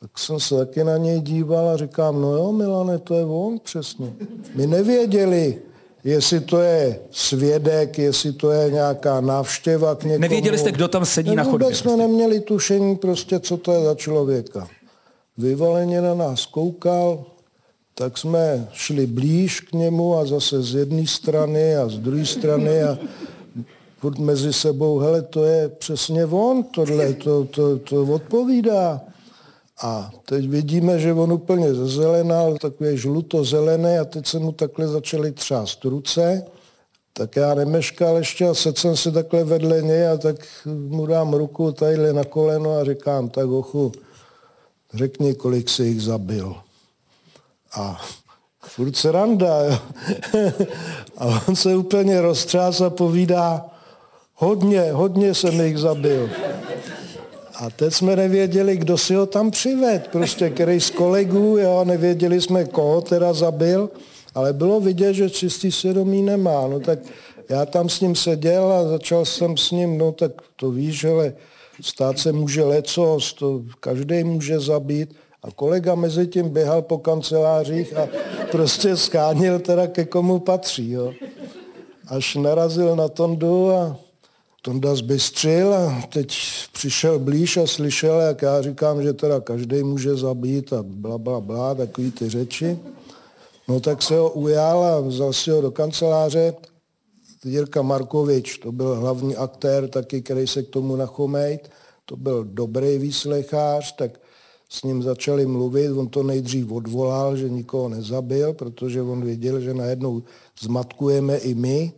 tak 0.00 0.18
jsem 0.18 0.40
se 0.40 0.54
taky 0.54 0.84
na 0.84 0.96
něj 0.96 1.20
díval 1.20 1.68
a 1.68 1.76
říkám, 1.76 2.20
no 2.20 2.32
jo, 2.32 2.52
Milane, 2.52 2.98
to 2.98 3.14
je 3.14 3.24
on 3.24 3.58
přesně. 3.58 4.12
My 4.54 4.66
nevěděli, 4.66 5.58
jestli 6.04 6.40
to 6.40 6.60
je 6.60 7.00
svědek, 7.10 7.98
jestli 7.98 8.32
to 8.32 8.50
je 8.50 8.70
nějaká 8.70 9.20
návštěva 9.20 9.94
k 9.94 10.04
někomu. 10.04 10.20
Nevěděli 10.20 10.58
jste, 10.58 10.72
kdo 10.72 10.88
tam 10.88 11.04
sedí 11.04 11.30
ne, 11.30 11.36
na 11.36 11.44
chodbě? 11.44 11.66
Vůbec 11.66 11.78
jsme 11.78 11.96
neměli 11.96 12.40
tušení 12.40 12.96
prostě, 12.96 13.40
co 13.40 13.56
to 13.56 13.72
je 13.72 13.84
za 13.84 13.94
člověka. 13.94 14.68
Vyvaleně 15.38 16.00
na 16.00 16.14
nás 16.14 16.46
koukal, 16.46 17.24
tak 17.94 18.18
jsme 18.18 18.68
šli 18.72 19.06
blíž 19.06 19.60
k 19.60 19.72
němu 19.72 20.18
a 20.18 20.26
zase 20.26 20.62
z 20.62 20.74
jedné 20.74 21.06
strany 21.06 21.76
a 21.76 21.88
z 21.88 21.98
druhé 21.98 22.26
strany 22.26 22.82
a 22.82 22.98
furt 24.04 24.18
mezi 24.18 24.52
sebou, 24.52 24.98
hele, 24.98 25.22
to 25.22 25.44
je 25.44 25.68
přesně 25.68 26.26
on, 26.26 26.64
tohle, 26.64 27.12
to, 27.12 27.44
to, 27.44 27.78
to 27.78 28.02
odpovídá. 28.02 29.00
A 29.82 30.10
teď 30.26 30.48
vidíme, 30.48 30.98
že 30.98 31.12
on 31.12 31.32
úplně 31.32 31.74
zezelenal, 31.74 32.56
takové 32.58 32.96
žluto-zelené 32.96 33.98
a 33.98 34.04
teď 34.04 34.26
se 34.26 34.38
mu 34.38 34.52
takhle 34.52 34.88
začaly 34.88 35.32
třást 35.32 35.84
ruce. 35.84 36.44
Tak 37.12 37.36
já 37.36 37.54
nemeškal 37.54 38.16
ještě 38.16 38.48
a 38.48 38.54
sedl 38.54 38.76
jsem 38.76 38.96
si 38.96 39.12
takhle 39.12 39.44
vedle 39.44 39.82
něj 39.82 40.08
a 40.08 40.16
tak 40.16 40.36
mu 40.66 41.06
dám 41.06 41.34
ruku 41.34 41.72
tadyhle 41.72 42.12
na 42.12 42.24
koleno 42.24 42.76
a 42.76 42.84
říkám, 42.84 43.28
tak 43.28 43.48
ochu, 43.48 43.92
řekni, 44.94 45.34
kolik 45.34 45.68
si 45.68 45.82
jich 45.84 46.02
zabil. 46.02 46.56
A 47.76 48.04
furt 48.64 48.96
se 48.96 49.12
randa. 49.12 49.64
Jo. 49.64 49.78
a 51.18 51.42
on 51.48 51.56
se 51.56 51.76
úplně 51.76 52.20
roztřás 52.20 52.80
a 52.80 52.90
povídá, 52.90 53.73
hodně, 54.34 54.92
hodně 54.92 55.34
jsem 55.34 55.60
jich 55.60 55.78
zabil. 55.78 56.30
A 57.54 57.70
teď 57.70 57.94
jsme 57.94 58.16
nevěděli, 58.16 58.76
kdo 58.76 58.98
si 58.98 59.14
ho 59.14 59.26
tam 59.26 59.50
přived, 59.50 60.08
prostě 60.08 60.50
který 60.50 60.80
z 60.80 60.90
kolegů, 60.90 61.56
jo, 61.58 61.84
nevěděli 61.84 62.40
jsme, 62.40 62.64
koho 62.64 63.00
teda 63.00 63.32
zabil, 63.32 63.90
ale 64.34 64.52
bylo 64.52 64.80
vidět, 64.80 65.14
že 65.14 65.30
čistý 65.30 65.72
svědomí 65.72 66.22
nemá. 66.22 66.68
No 66.68 66.80
tak 66.80 66.98
já 67.48 67.66
tam 67.66 67.88
s 67.88 68.00
ním 68.00 68.16
seděl 68.16 68.72
a 68.72 68.88
začal 68.88 69.24
jsem 69.24 69.56
s 69.56 69.70
ním, 69.70 69.98
no 69.98 70.12
tak 70.12 70.32
to 70.56 70.70
víš, 70.70 71.04
ale 71.04 71.34
stát 71.80 72.18
se 72.18 72.32
může 72.32 72.64
lecos, 72.64 73.32
to 73.32 73.62
každý 73.80 74.24
může 74.24 74.60
zabít. 74.60 75.14
A 75.42 75.50
kolega 75.50 75.94
mezi 75.94 76.26
tím 76.26 76.48
běhal 76.48 76.82
po 76.82 76.98
kancelářích 76.98 77.96
a 77.96 78.08
prostě 78.50 78.96
skánil 78.96 79.58
teda 79.58 79.86
ke 79.86 80.04
komu 80.04 80.38
patří. 80.38 80.90
Jo. 80.90 81.12
Až 82.08 82.34
narazil 82.34 82.96
na 82.96 83.08
Tondu 83.08 83.70
a 83.70 83.96
Tonda 84.64 84.94
zbystřil 84.94 85.74
a 85.74 86.02
teď 86.12 86.38
přišel 86.72 87.18
blíž 87.18 87.56
a 87.56 87.66
slyšel, 87.66 88.20
jak 88.20 88.42
já 88.42 88.62
říkám, 88.62 89.02
že 89.02 89.12
teda 89.12 89.40
každý 89.40 89.82
může 89.82 90.16
zabít 90.16 90.72
a 90.72 90.82
bla, 90.82 91.18
bla, 91.18 91.40
bla, 91.40 91.74
takový 91.74 92.10
ty 92.10 92.28
řeči. 92.28 92.78
No 93.68 93.80
tak 93.80 94.02
se 94.02 94.16
ho 94.16 94.30
ujal 94.30 94.84
a 94.84 95.00
vzal 95.00 95.32
si 95.32 95.50
ho 95.50 95.60
do 95.60 95.70
kanceláře. 95.70 96.54
Jirka 97.44 97.82
Markovič, 97.82 98.58
to 98.58 98.72
byl 98.72 98.94
hlavní 98.94 99.36
aktér 99.36 99.88
taky, 99.88 100.22
který 100.22 100.46
se 100.46 100.62
k 100.62 100.68
tomu 100.68 100.96
nachomejt. 100.96 101.70
To 102.04 102.16
byl 102.16 102.44
dobrý 102.44 102.98
výslechář, 102.98 103.96
tak 103.96 104.20
s 104.68 104.82
ním 104.82 105.02
začali 105.02 105.46
mluvit. 105.46 105.90
On 105.90 106.08
to 106.08 106.22
nejdřív 106.22 106.72
odvolal, 106.72 107.36
že 107.36 107.48
nikoho 107.48 107.88
nezabil, 107.88 108.52
protože 108.52 109.02
on 109.02 109.24
věděl, 109.24 109.60
že 109.60 109.74
najednou 109.74 110.22
zmatkujeme 110.60 111.36
i 111.36 111.54
my, 111.54 111.92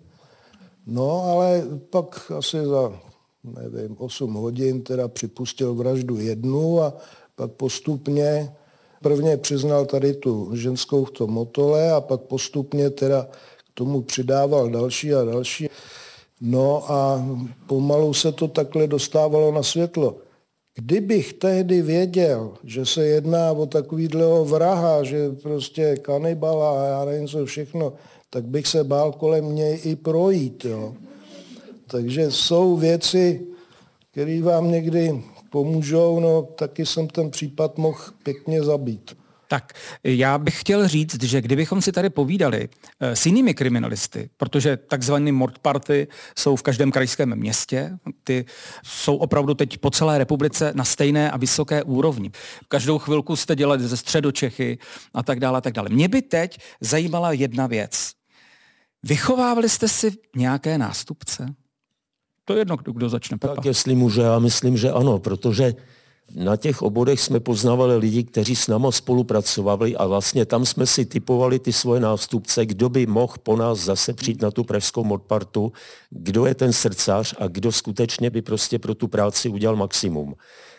No, 0.86 1.22
ale 1.22 1.62
pak 1.90 2.32
asi 2.38 2.66
za, 2.66 3.00
nevím, 3.44 3.96
8 3.98 4.34
hodin 4.34 4.82
teda 4.82 5.08
připustil 5.08 5.74
vraždu 5.74 6.18
jednu 6.18 6.82
a 6.82 6.92
pak 7.34 7.50
postupně 7.50 8.52
Prvně 9.02 9.36
přiznal 9.36 9.86
tady 9.86 10.14
tu 10.14 10.56
ženskou 10.56 11.04
v 11.04 11.10
tom 11.10 11.30
motole 11.30 11.92
a 11.92 12.00
pak 12.00 12.20
postupně 12.20 12.90
teda 12.90 13.28
k 13.58 13.74
tomu 13.74 14.02
přidával 14.02 14.70
další 14.70 15.14
a 15.14 15.24
další. 15.24 15.68
No 16.40 16.92
a 16.92 17.26
pomalu 17.66 18.14
se 18.14 18.32
to 18.32 18.48
takhle 18.48 18.86
dostávalo 18.86 19.52
na 19.52 19.62
světlo. 19.62 20.16
Kdybych 20.74 21.32
tehdy 21.32 21.82
věděl, 21.82 22.54
že 22.64 22.86
se 22.86 23.06
jedná 23.06 23.52
o 23.52 23.66
takovýhleho 23.66 24.44
vraha, 24.44 25.02
že 25.02 25.30
prostě 25.42 25.96
kanibala 25.96 26.82
a 26.82 26.86
já 26.86 27.04
nevím 27.04 27.28
co 27.28 27.46
všechno, 27.46 27.92
tak 28.30 28.44
bych 28.44 28.66
se 28.66 28.84
bál 28.84 29.12
kolem 29.12 29.54
něj 29.54 29.80
i 29.84 29.96
projít. 29.96 30.64
Jo. 30.64 30.94
Takže 31.86 32.30
jsou 32.30 32.76
věci, 32.76 33.46
které 34.10 34.42
vám 34.42 34.70
někdy 34.70 35.22
pomůžou, 35.50 36.20
no 36.20 36.42
taky 36.42 36.86
jsem 36.86 37.08
ten 37.08 37.30
případ 37.30 37.78
mohl 37.78 37.98
pěkně 38.22 38.62
zabít. 38.62 39.16
Tak 39.48 39.72
já 40.04 40.38
bych 40.38 40.60
chtěl 40.60 40.88
říct, 40.88 41.22
že 41.22 41.40
kdybychom 41.40 41.82
si 41.82 41.92
tady 41.92 42.10
povídali 42.10 42.68
eh, 43.00 43.16
s 43.16 43.26
jinými 43.26 43.54
kriminalisty, 43.54 44.30
protože 44.36 44.76
takzvané 44.76 45.32
mordparty 45.32 46.08
jsou 46.38 46.56
v 46.56 46.62
každém 46.62 46.92
krajském 46.92 47.36
městě, 47.36 47.98
ty 48.24 48.44
jsou 48.84 49.16
opravdu 49.16 49.54
teď 49.54 49.78
po 49.78 49.90
celé 49.90 50.18
republice 50.18 50.72
na 50.74 50.84
stejné 50.84 51.30
a 51.30 51.36
vysoké 51.36 51.82
úrovni. 51.82 52.30
Každou 52.68 52.98
chvilku 52.98 53.36
jste 53.36 53.56
dělali 53.56 53.88
ze 53.88 53.96
středočechy 53.96 54.78
a 55.14 55.22
tak 55.22 55.40
dále, 55.40 55.58
a 55.58 55.60
tak 55.60 55.72
dále. 55.72 55.88
Mě 55.88 56.08
by 56.08 56.22
teď 56.22 56.58
zajímala 56.80 57.32
jedna 57.32 57.66
věc. 57.66 58.12
Vychovávali 59.02 59.68
jste 59.68 59.88
si 59.88 60.12
nějaké 60.36 60.78
nástupce? 60.78 61.46
To 62.44 62.52
je 62.52 62.58
jedno, 62.58 62.76
kdo, 62.76 63.08
začne. 63.08 63.38
Pepa. 63.38 63.54
Tak 63.54 63.64
jestli 63.64 63.94
může, 63.94 64.20
já 64.20 64.38
myslím, 64.38 64.76
že 64.76 64.90
ano, 64.90 65.18
protože 65.18 65.74
na 66.34 66.56
těch 66.56 66.82
obodech 66.82 67.20
jsme 67.20 67.40
poznávali 67.40 67.96
lidi, 67.96 68.24
kteří 68.24 68.56
s 68.56 68.68
náma 68.68 68.92
spolupracovali 68.92 69.96
a 69.96 70.06
vlastně 70.06 70.46
tam 70.46 70.66
jsme 70.66 70.86
si 70.86 71.04
typovali 71.04 71.58
ty 71.58 71.72
svoje 71.72 72.00
nástupce, 72.00 72.66
kdo 72.66 72.88
by 72.88 73.06
mohl 73.06 73.34
po 73.42 73.56
nás 73.56 73.78
zase 73.78 74.12
přijít 74.12 74.42
na 74.42 74.50
tu 74.50 74.64
pražskou 74.64 75.04
modpartu, 75.04 75.72
kdo 76.10 76.46
je 76.46 76.54
ten 76.54 76.72
srdcař 76.72 77.34
a 77.38 77.48
kdo 77.48 77.72
skutečně 77.72 78.30
by 78.30 78.42
prostě 78.42 78.78
pro 78.78 78.94
tu 78.94 79.08
práci 79.08 79.48
udělal 79.48 79.76
maximum. 79.76 80.34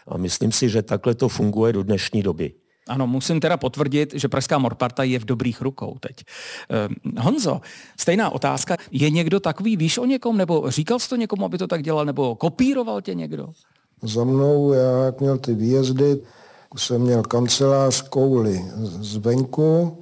A 0.07 0.17
myslím 0.17 0.51
si, 0.51 0.69
že 0.69 0.81
takhle 0.81 1.15
to 1.15 1.29
funguje 1.29 1.73
do 1.73 1.83
dnešní 1.83 2.23
doby. 2.23 2.53
Ano, 2.87 3.07
musím 3.07 3.39
teda 3.39 3.57
potvrdit, 3.57 4.13
že 4.15 4.27
Pražská 4.27 4.57
morparta 4.57 5.03
je 5.03 5.19
v 5.19 5.25
dobrých 5.25 5.61
rukou 5.61 5.97
teď. 5.99 6.23
Eh, 6.71 7.21
Honzo, 7.21 7.61
stejná 7.99 8.29
otázka. 8.29 8.77
Je 8.91 9.09
někdo 9.09 9.39
takový, 9.39 9.77
víš 9.77 9.97
o 9.97 10.05
někom, 10.05 10.37
nebo 10.37 10.71
říkal 10.71 10.99
jsi 10.99 11.09
to 11.09 11.15
někomu, 11.15 11.45
aby 11.45 11.57
to 11.57 11.67
tak 11.67 11.83
dělal, 11.83 12.05
nebo 12.05 12.35
kopíroval 12.35 13.01
tě 13.01 13.13
někdo? 13.13 13.47
Za 14.03 14.23
mnou, 14.23 14.73
já 14.73 15.05
jak 15.05 15.21
měl 15.21 15.37
ty 15.37 15.53
výjezdy, 15.53 16.21
jsem 16.77 17.01
měl 17.01 17.23
kancelář 17.23 18.01
kouli 18.01 18.65
zvenku, 19.01 19.97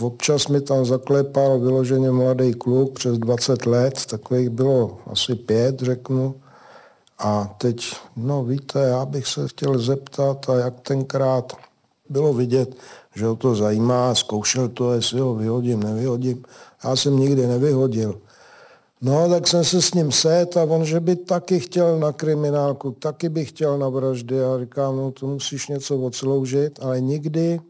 občas 0.00 0.48
mi 0.48 0.60
tam 0.60 0.84
zaklepal 0.84 1.60
vyloženě 1.60 2.10
mladý 2.10 2.54
kluk 2.54 2.92
přes 2.92 3.18
20 3.18 3.66
let, 3.66 4.06
takových 4.06 4.50
bylo 4.50 4.98
asi 5.06 5.34
pět, 5.34 5.80
řeknu. 5.80 6.34
A 7.18 7.54
teď, 7.58 7.96
no 8.16 8.44
víte, 8.44 8.80
já 8.80 9.06
bych 9.06 9.26
se 9.26 9.48
chtěl 9.48 9.78
zeptat, 9.78 10.50
a 10.50 10.54
jak 10.54 10.80
tenkrát 10.80 11.52
bylo 12.08 12.32
vidět, 12.32 12.76
že 13.14 13.26
ho 13.26 13.36
to 13.36 13.54
zajímá, 13.54 14.14
zkoušel 14.14 14.68
to, 14.68 14.92
jestli 14.92 15.20
ho 15.20 15.34
vyhodím, 15.34 15.82
nevyhodím. 15.82 16.42
Já 16.84 16.96
jsem 16.96 17.18
nikdy 17.18 17.46
nevyhodil. 17.46 18.20
No, 19.04 19.28
tak 19.28 19.48
jsem 19.48 19.64
se 19.64 19.82
s 19.82 19.94
ním 19.94 20.12
set 20.12 20.56
a 20.56 20.62
on, 20.62 20.84
že 20.84 21.00
by 21.00 21.16
taky 21.16 21.60
chtěl 21.60 21.98
na 21.98 22.12
kriminálku, 22.12 22.90
taky 22.90 23.28
by 23.28 23.44
chtěl 23.44 23.78
na 23.78 23.88
vraždy. 23.88 24.36
Já 24.36 24.60
říkám, 24.60 24.96
no 24.96 25.10
to 25.10 25.26
musíš 25.26 25.68
něco 25.68 25.98
odsloužit, 25.98 26.78
ale 26.82 27.00
nikdy 27.00 27.60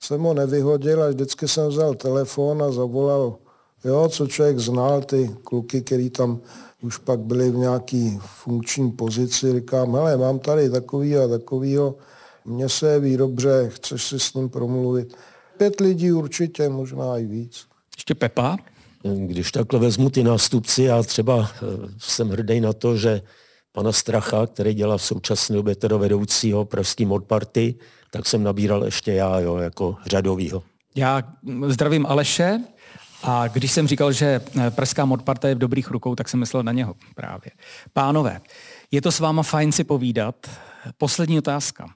jsem 0.00 0.20
ho 0.20 0.34
nevyhodil 0.34 1.02
a 1.02 1.08
vždycky 1.08 1.48
jsem 1.48 1.68
vzal 1.68 1.94
telefon 1.94 2.62
a 2.62 2.72
zavolal, 2.72 3.36
jo, 3.84 4.08
co 4.08 4.26
člověk 4.26 4.58
znal, 4.58 5.02
ty 5.02 5.30
kluky, 5.44 5.82
který 5.82 6.10
tam 6.10 6.40
už 6.82 6.98
pak 6.98 7.20
byli 7.20 7.50
v 7.50 7.56
nějaký 7.56 8.18
funkční 8.20 8.92
pozici, 8.92 9.52
říkám, 9.52 9.94
hele, 9.94 10.16
mám 10.16 10.38
tady 10.38 10.70
takový 10.70 11.16
a 11.16 11.28
takovýho, 11.28 11.94
mně 12.44 12.68
se 12.68 13.00
ví 13.00 13.16
dobře, 13.16 13.70
chceš 13.74 14.04
si 14.08 14.20
s 14.20 14.34
ním 14.34 14.48
promluvit. 14.48 15.14
Pět 15.56 15.80
lidí 15.80 16.12
určitě, 16.12 16.68
možná 16.68 17.18
i 17.18 17.24
víc. 17.24 17.66
Ještě 17.96 18.14
Pepa? 18.14 18.56
Když 19.04 19.52
takhle 19.52 19.80
vezmu 19.80 20.10
ty 20.10 20.24
nástupci, 20.24 20.82
já 20.82 21.02
třeba 21.02 21.50
eh, 21.50 21.66
jsem 21.98 22.30
hrdý 22.30 22.60
na 22.60 22.72
to, 22.72 22.96
že 22.96 23.22
pana 23.72 23.92
Stracha, 23.92 24.46
který 24.46 24.74
dělá 24.74 24.98
v 24.98 25.02
současné 25.02 25.56
době 25.56 25.74
teda 25.76 25.96
vedoucího 25.96 26.64
pražský 26.64 27.04
modparty, 27.04 27.74
tak 28.10 28.26
jsem 28.26 28.42
nabíral 28.42 28.84
ještě 28.84 29.12
já, 29.12 29.40
jo, 29.40 29.56
jako 29.56 29.96
řadovýho. 30.06 30.62
Já 30.96 31.22
zdravím 31.66 32.06
Aleše 32.06 32.60
a 33.22 33.48
když 33.48 33.72
jsem 33.72 33.88
říkal, 33.88 34.12
že 34.12 34.40
eh, 34.60 34.70
pražská 34.70 35.04
modparta 35.04 35.48
je 35.48 35.54
v 35.54 35.58
dobrých 35.58 35.90
rukou, 35.90 36.14
tak 36.14 36.28
jsem 36.28 36.40
myslel 36.40 36.62
na 36.62 36.72
něho 36.72 36.94
právě. 37.14 37.50
Pánové, 37.92 38.40
je 38.90 39.02
to 39.02 39.12
s 39.12 39.20
váma 39.20 39.42
fajn 39.42 39.72
si 39.72 39.84
povídat. 39.84 40.50
Poslední 40.98 41.38
otázka. 41.38 41.86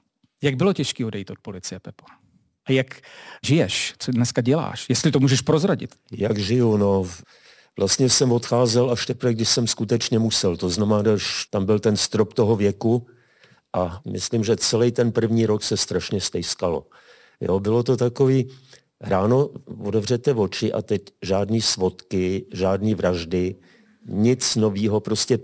Jak 0.43 0.55
bylo 0.55 0.73
těžké 0.73 1.05
odejít 1.05 1.29
od 1.29 1.39
policie, 1.39 1.79
Pepo? 1.79 2.18
A 2.69 2.71
jak 2.71 3.01
žiješ? 3.45 3.93
Co 3.99 4.11
dneska 4.11 4.41
děláš? 4.41 4.85
Jestli 4.89 5.11
to 5.11 5.19
můžeš 5.19 5.41
prozradit. 5.41 5.95
Jak 6.11 6.37
žiju? 6.37 6.77
No, 6.77 7.05
vlastně 7.77 8.09
jsem 8.09 8.31
odcházel 8.31 8.91
až 8.91 9.05
teprve, 9.05 9.33
když 9.33 9.49
jsem 9.49 9.67
skutečně 9.67 10.19
musel. 10.19 10.57
To 10.57 10.69
znamená, 10.69 11.17
že 11.17 11.25
tam 11.49 11.65
byl 11.65 11.79
ten 11.79 11.97
strop 11.97 12.33
toho 12.33 12.55
věku 12.55 13.07
a 13.73 14.01
myslím, 14.11 14.43
že 14.43 14.57
celý 14.57 14.91
ten 14.91 15.11
první 15.11 15.45
rok 15.45 15.63
se 15.63 15.77
strašně 15.77 16.21
stejskalo. 16.21 16.85
Jo, 17.41 17.59
bylo 17.59 17.83
to 17.83 17.97
takový, 17.97 18.49
ráno 19.01 19.49
otevřete 19.83 20.33
oči 20.33 20.73
a 20.73 20.81
teď 20.81 21.01
žádný 21.21 21.61
svodky, 21.61 22.45
žádný 22.53 22.95
vraždy, 22.95 23.55
nic 24.05 24.55
nového, 24.55 24.99
prostě 24.99 25.39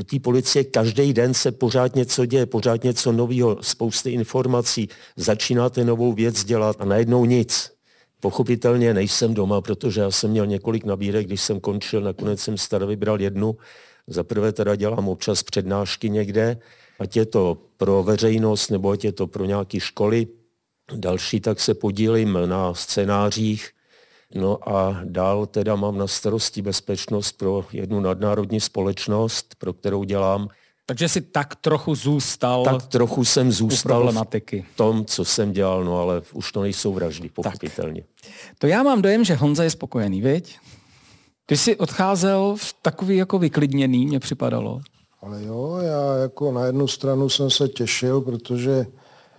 u 0.00 0.02
té 0.02 0.18
policie 0.18 0.64
každý 0.64 1.12
den 1.12 1.34
se 1.34 1.52
pořád 1.52 1.96
něco 1.96 2.26
děje, 2.26 2.46
pořád 2.46 2.84
něco 2.84 3.12
nového, 3.12 3.58
spousty 3.60 4.10
informací, 4.10 4.88
začínáte 5.16 5.84
novou 5.84 6.12
věc 6.12 6.44
dělat 6.44 6.76
a 6.78 6.84
najednou 6.84 7.24
nic. 7.24 7.72
Pochopitelně 8.20 8.94
nejsem 8.94 9.34
doma, 9.34 9.60
protože 9.60 10.00
já 10.00 10.10
jsem 10.10 10.30
měl 10.30 10.46
několik 10.46 10.84
nabídek, 10.84 11.26
když 11.26 11.40
jsem 11.40 11.60
končil, 11.60 12.00
nakonec 12.00 12.40
jsem 12.40 12.58
starý 12.58 12.86
vybral 12.86 13.20
jednu. 13.20 13.56
Za 14.06 14.24
prvé 14.24 14.52
teda 14.52 14.76
dělám 14.76 15.08
občas 15.08 15.42
přednášky 15.42 16.10
někde, 16.10 16.58
ať 16.98 17.16
je 17.16 17.26
to 17.26 17.58
pro 17.76 18.02
veřejnost 18.02 18.70
nebo 18.70 18.90
ať 18.90 19.04
je 19.04 19.12
to 19.12 19.26
pro 19.26 19.44
nějaké 19.44 19.80
školy. 19.80 20.26
Další 20.94 21.40
tak 21.40 21.60
se 21.60 21.74
podílím 21.74 22.38
na 22.46 22.74
scénářích, 22.74 23.70
No 24.34 24.68
a 24.68 25.00
dál 25.04 25.46
teda 25.46 25.76
mám 25.76 25.98
na 25.98 26.06
starosti 26.06 26.62
bezpečnost 26.62 27.32
pro 27.32 27.64
jednu 27.72 28.00
nadnárodní 28.00 28.60
společnost, 28.60 29.54
pro 29.58 29.72
kterou 29.72 30.04
dělám. 30.04 30.48
Takže 30.86 31.08
si 31.08 31.20
tak 31.20 31.54
trochu 31.54 31.94
zůstal 31.94 32.64
Tak 32.64 32.86
trochu 32.86 33.24
jsem 33.24 33.52
zůstal 33.52 34.12
v 34.12 34.76
tom, 34.76 35.04
co 35.04 35.24
jsem 35.24 35.52
dělal, 35.52 35.84
no 35.84 36.00
ale 36.00 36.22
už 36.32 36.52
to 36.52 36.62
nejsou 36.62 36.92
vraždy, 36.92 37.28
pochopitelně. 37.28 38.00
Tak. 38.00 38.32
To 38.58 38.66
já 38.66 38.82
mám 38.82 39.02
dojem, 39.02 39.24
že 39.24 39.34
Honza 39.34 39.64
je 39.64 39.70
spokojený, 39.70 40.22
viď? 40.22 40.58
Ty 41.46 41.56
jsi 41.56 41.76
odcházel 41.76 42.54
v 42.58 42.74
takový 42.82 43.16
jako 43.16 43.38
vyklidněný, 43.38 44.06
mě 44.06 44.20
připadalo. 44.20 44.80
Ale 45.22 45.44
jo, 45.44 45.78
já 45.82 46.16
jako 46.16 46.52
na 46.52 46.64
jednu 46.66 46.88
stranu 46.88 47.28
jsem 47.28 47.50
se 47.50 47.68
těšil, 47.68 48.20
protože 48.20 48.86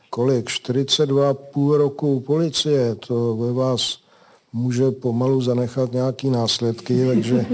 kolik, 0.09 0.49
42 0.49 1.33
půl 1.33 1.77
roku 1.77 2.19
policie, 2.19 2.95
to 2.95 3.35
ve 3.35 3.53
vás 3.53 3.97
může 4.53 4.91
pomalu 4.91 5.41
zanechat 5.41 5.91
nějaký 5.91 6.29
následky, 6.29 7.05
takže 7.07 7.45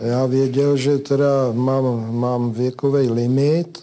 já 0.00 0.26
věděl, 0.26 0.76
že 0.76 0.98
teda 0.98 1.52
mám, 1.52 2.14
mám 2.14 2.52
věkový 2.52 3.10
limit, 3.10 3.78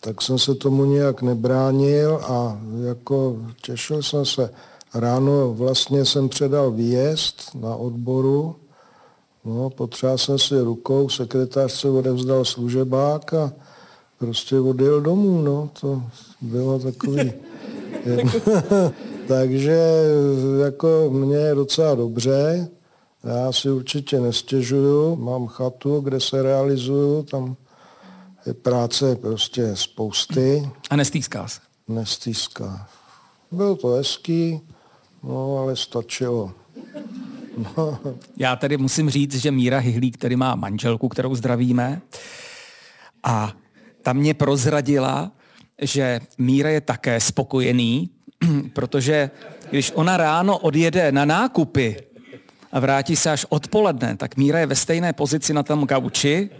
tak 0.00 0.22
jsem 0.22 0.38
se 0.38 0.54
tomu 0.54 0.84
nějak 0.84 1.22
nebránil 1.22 2.20
a 2.22 2.60
jako 2.88 3.36
těšil 3.62 4.02
jsem 4.02 4.26
se. 4.26 4.50
Ráno 4.94 5.54
vlastně 5.54 6.04
jsem 6.04 6.28
předal 6.28 6.70
výjezd 6.70 7.54
na 7.54 7.74
odboru, 7.74 8.56
no, 9.44 9.70
potřeboval 9.70 10.18
jsem 10.18 10.38
si 10.38 10.60
rukou, 10.60 11.08
sekretář 11.08 11.72
se 11.72 11.88
odevzdal 11.88 12.44
služebák 12.44 13.34
a 13.34 13.52
prostě 14.18 14.60
odjel 14.60 15.00
domů, 15.00 15.42
no, 15.42 15.70
to 15.80 16.02
bylo 16.40 16.78
takový... 16.78 17.32
Takže 19.30 19.80
jako 20.64 21.10
mě 21.10 21.36
je 21.36 21.54
docela 21.54 21.94
dobře. 21.94 22.68
Já 23.24 23.52
si 23.52 23.70
určitě 23.70 24.20
nestěžuju. 24.20 25.16
Mám 25.16 25.46
chatu, 25.46 26.00
kde 26.00 26.20
se 26.20 26.42
realizuju. 26.42 27.22
Tam 27.22 27.56
je 28.46 28.54
práce 28.54 29.16
prostě 29.16 29.76
spousty. 29.76 30.70
A 30.90 30.96
nestýská 30.96 31.48
se? 31.48 31.60
Nestýská. 31.88 32.88
Bylo 33.52 33.76
to 33.76 33.88
hezký, 33.88 34.60
no 35.22 35.58
ale 35.58 35.76
stačilo. 35.76 36.52
No. 37.76 37.98
Já 38.36 38.56
tady 38.56 38.76
musím 38.76 39.10
říct, 39.10 39.34
že 39.34 39.50
Míra 39.50 39.78
Hyhlík, 39.78 40.18
který 40.18 40.36
má 40.36 40.54
manželku, 40.54 41.08
kterou 41.08 41.34
zdravíme, 41.34 42.02
a 43.22 43.52
ta 44.02 44.12
mě 44.12 44.34
prozradila, 44.34 45.32
že 45.82 46.20
Míra 46.38 46.70
je 46.70 46.80
také 46.80 47.20
spokojený 47.20 48.10
protože 48.72 49.30
když 49.70 49.92
ona 49.94 50.16
ráno 50.16 50.58
odjede 50.58 51.12
na 51.12 51.24
nákupy 51.24 51.96
a 52.72 52.80
vrátí 52.80 53.16
se 53.16 53.30
až 53.30 53.46
odpoledne, 53.48 54.16
tak 54.16 54.36
Míra 54.36 54.58
je 54.58 54.66
ve 54.66 54.76
stejné 54.76 55.12
pozici 55.12 55.54
na 55.54 55.62
tom 55.62 55.86
gauči 55.86 56.50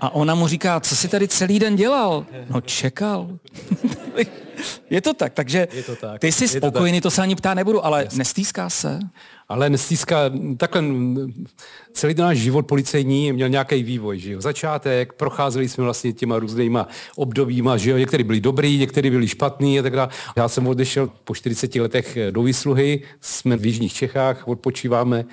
a 0.00 0.14
ona 0.14 0.34
mu 0.34 0.48
říká, 0.48 0.80
co 0.80 0.96
jsi 0.96 1.08
tady 1.08 1.28
celý 1.28 1.58
den 1.58 1.76
dělal? 1.76 2.26
No 2.50 2.60
čekal. 2.60 3.38
je 4.90 5.00
to 5.00 5.14
tak, 5.14 5.32
takže 5.32 5.68
je 5.72 5.82
to 5.82 5.96
tak. 5.96 6.20
ty 6.20 6.32
jsi 6.32 6.48
spokojený, 6.48 7.00
to, 7.00 7.06
to 7.06 7.10
se 7.10 7.22
ani 7.22 7.36
ptá 7.36 7.54
nebudu, 7.54 7.86
ale 7.86 8.04
Jasně. 8.04 8.18
nestýská 8.18 8.70
se? 8.70 8.98
Ale 9.48 9.70
nestýská, 9.70 10.16
takhle 10.56 10.82
celý 11.92 12.14
ten 12.14 12.24
náš 12.24 12.38
život 12.38 12.66
policejní 12.66 13.32
měl 13.32 13.48
nějaký 13.48 13.82
vývoj. 13.82 14.18
Že 14.18 14.32
jo? 14.32 14.40
Začátek, 14.40 15.12
procházeli 15.12 15.68
jsme 15.68 15.84
vlastně 15.84 16.12
těma 16.12 16.38
různýma 16.38 16.88
obdobíma, 17.16 17.76
že 17.76 17.90
jo? 17.90 17.96
některý 17.96 18.24
byli 18.24 18.40
dobrý, 18.40 18.78
některý 18.78 19.10
byli 19.10 19.28
špatný 19.28 19.78
a 19.78 19.82
tak 19.82 19.96
dále. 19.96 20.08
Já 20.36 20.48
jsem 20.48 20.66
odešel 20.66 21.10
po 21.24 21.34
40 21.34 21.74
letech 21.74 22.18
do 22.30 22.42
výsluhy, 22.42 23.02
jsme 23.20 23.56
v 23.56 23.66
Jižních 23.66 23.92
Čechách, 23.92 24.48
odpočíváme 24.48 25.24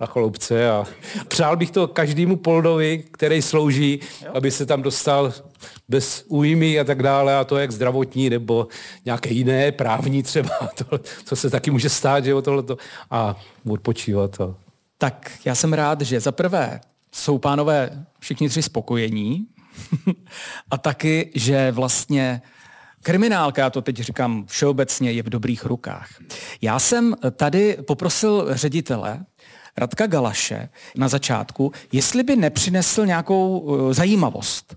na 0.00 0.06
chaloupce 0.06 0.70
a 0.70 0.84
přál 1.28 1.56
bych 1.56 1.70
to 1.70 1.88
každému 1.88 2.36
poldovi, 2.36 3.04
který 3.10 3.42
slouží, 3.42 4.00
aby 4.34 4.50
se 4.50 4.66
tam 4.66 4.82
dostal 4.82 5.32
bez 5.88 6.24
újmy 6.28 6.80
a 6.80 6.84
tak 6.84 7.02
dále 7.02 7.36
a 7.36 7.44
to 7.44 7.58
jak 7.58 7.72
zdravotní 7.72 8.30
nebo 8.30 8.68
nějaké 9.04 9.30
jiné, 9.30 9.72
právní 9.72 10.22
třeba, 10.22 10.50
to, 10.74 11.00
co 11.24 11.36
se 11.36 11.50
taky 11.50 11.70
může 11.70 11.88
stát, 11.88 12.24
že 12.24 12.30
jo, 12.30 12.42
tohleto, 12.42 12.76
a 13.10 13.36
odpočívat. 13.68 14.40
A... 14.40 14.54
Tak 14.98 15.32
já 15.44 15.54
jsem 15.54 15.72
rád, 15.72 16.00
že 16.00 16.20
za 16.20 16.32
prvé 16.32 16.80
jsou 17.12 17.38
pánové 17.38 18.04
všichni 18.18 18.48
tři 18.48 18.62
spokojení 18.62 19.46
a 20.70 20.78
taky, 20.78 21.30
že 21.34 21.72
vlastně 21.72 22.42
Kriminálka, 23.02 23.62
já 23.62 23.70
to 23.70 23.82
teď 23.82 23.96
říkám 23.96 24.44
všeobecně, 24.46 25.12
je 25.12 25.22
v 25.22 25.28
dobrých 25.28 25.64
rukách. 25.64 26.08
Já 26.62 26.78
jsem 26.78 27.14
tady 27.36 27.76
poprosil 27.86 28.46
ředitele 28.50 29.24
Radka 29.78 30.06
Galaše 30.06 30.68
na 30.96 31.08
začátku, 31.08 31.72
jestli 31.92 32.22
by 32.22 32.36
nepřinesl 32.36 33.06
nějakou 33.06 33.58
uh, 33.58 33.92
zajímavost. 33.92 34.76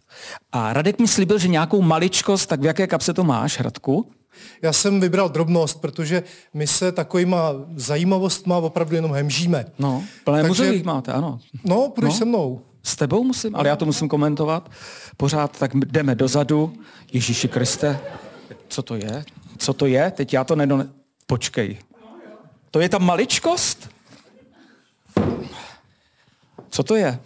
A 0.52 0.74
Radek 0.74 1.00
mi 1.00 1.08
slíbil, 1.08 1.38
že 1.38 1.48
nějakou 1.48 1.82
maličkost, 1.82 2.50
tak 2.50 2.62
v 2.62 2.66
jaké 2.66 2.88
kapse 2.88 3.14
to 3.14 3.24
máš, 3.24 3.60
Radku? 3.60 4.12
Já 4.62 4.74
jsem 4.74 5.00
vybral 5.00 5.30
drobnost, 5.30 5.82
protože 5.82 6.24
my 6.54 6.68
se 6.68 6.92
takovýma 6.92 7.54
zajímavostma 7.76 8.58
opravdu 8.58 8.96
jenom 8.96 9.14
hemžíme. 9.14 9.66
No, 9.80 10.04
plné 10.24 10.44
muzeí 10.44 10.84
máte, 10.84 11.12
ano. 11.14 11.40
No, 11.64 11.90
půjdeš 11.90 12.14
no. 12.14 12.18
se 12.18 12.26
mnou. 12.26 12.62
S 12.84 12.96
tebou 12.96 13.24
musím, 13.24 13.56
ale 13.56 13.70
já 13.70 13.76
to 13.76 13.86
musím 13.86 14.10
komentovat. 14.10 14.72
Pořád 15.18 15.60
tak 15.60 15.72
jdeme 15.76 16.16
dozadu. 16.16 16.74
Ježíši 17.14 17.48
Kriste, 17.48 18.00
co 18.68 18.82
to 18.82 18.96
je? 18.96 19.26
Co 19.58 19.74
to 19.74 19.86
je? 19.86 20.12
Teď 20.12 20.34
já 20.34 20.44
to 20.44 20.56
nedone... 20.56 20.88
Počkej. 21.28 21.78
To 22.72 22.80
je 22.80 22.90
ta 22.90 22.98
maličkost? 22.98 23.90
Co 26.70 26.84
to 26.84 26.96
je? 26.96 27.20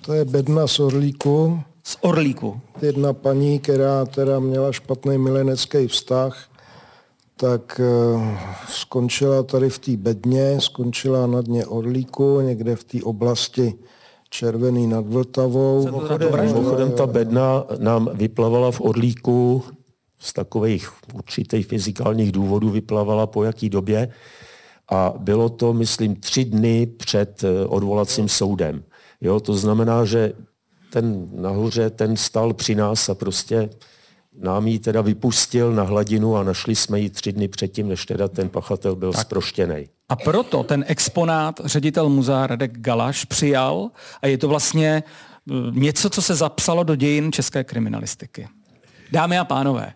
to 0.00 0.12
je 0.12 0.24
bedna 0.24 0.66
z 0.66 0.80
orlíku. 0.80 1.60
Z 1.84 1.96
orlíku. 2.00 2.60
Jedna 2.82 3.12
paní, 3.12 3.58
která 3.58 4.04
teda 4.04 4.40
měla 4.40 4.72
špatný 4.72 5.18
milenecký 5.18 5.86
vztah, 5.86 6.46
tak 7.36 7.80
uh, 8.14 8.22
skončila 8.68 9.42
tady 9.42 9.70
v 9.70 9.78
té 9.78 9.96
bedně, 9.96 10.60
skončila 10.60 11.26
na 11.26 11.42
dně 11.42 11.66
orlíku, 11.66 12.40
někde 12.40 12.76
v 12.76 12.84
té 12.84 13.02
oblasti 13.02 13.74
Červený 14.30 14.86
nad 14.86 15.06
Vltavou. 15.06 15.84
Mimochodem 16.42 16.92
ta 16.92 17.06
bedna 17.06 17.64
nám 17.78 18.10
vyplavala 18.14 18.70
v 18.70 18.80
Orlíku 18.80 19.62
z 20.18 20.32
takových 20.32 20.90
určitých 21.14 21.66
fyzikálních 21.66 22.32
důvodů 22.32 22.70
vyplavala 22.70 23.26
po 23.26 23.44
jaký 23.44 23.68
době 23.68 24.12
a 24.90 25.12
bylo 25.18 25.48
to, 25.48 25.72
myslím, 25.72 26.16
tři 26.16 26.44
dny 26.44 26.86
před 26.86 27.44
eh, 27.44 27.66
odvolacím 27.66 28.28
soudem. 28.28 28.82
Jo, 29.20 29.40
to 29.40 29.54
znamená, 29.54 30.04
že 30.04 30.32
ten 30.92 31.28
nahoře, 31.32 31.90
ten 31.90 32.16
stal 32.16 32.52
při 32.52 32.74
nás 32.74 33.08
a 33.08 33.14
prostě 33.14 33.70
nám 34.38 34.66
ji 34.66 34.78
teda 34.78 35.00
vypustil 35.00 35.72
na 35.72 35.82
hladinu 35.82 36.36
a 36.36 36.42
našli 36.42 36.76
jsme 36.76 37.00
ji 37.00 37.10
tři 37.10 37.32
dny 37.32 37.48
předtím, 37.48 37.88
než 37.88 38.06
teda 38.06 38.28
ten 38.28 38.48
pachatel 38.48 38.96
byl 38.96 39.12
tak. 39.12 39.20
zproštěný. 39.20 39.88
A 40.08 40.16
proto 40.16 40.62
ten 40.62 40.84
exponát 40.88 41.60
ředitel 41.64 42.08
muzea 42.08 42.46
Radek 42.46 42.78
Galaš 42.78 43.24
přijal 43.24 43.90
a 44.22 44.26
je 44.26 44.38
to 44.38 44.48
vlastně 44.48 45.02
eh, 45.02 45.52
něco, 45.70 46.10
co 46.10 46.22
se 46.22 46.34
zapsalo 46.34 46.82
do 46.82 46.94
dějin 46.94 47.32
české 47.32 47.64
kriminalistiky. 47.64 48.48
Dámy 49.12 49.38
a 49.38 49.44
pánové, 49.44 49.92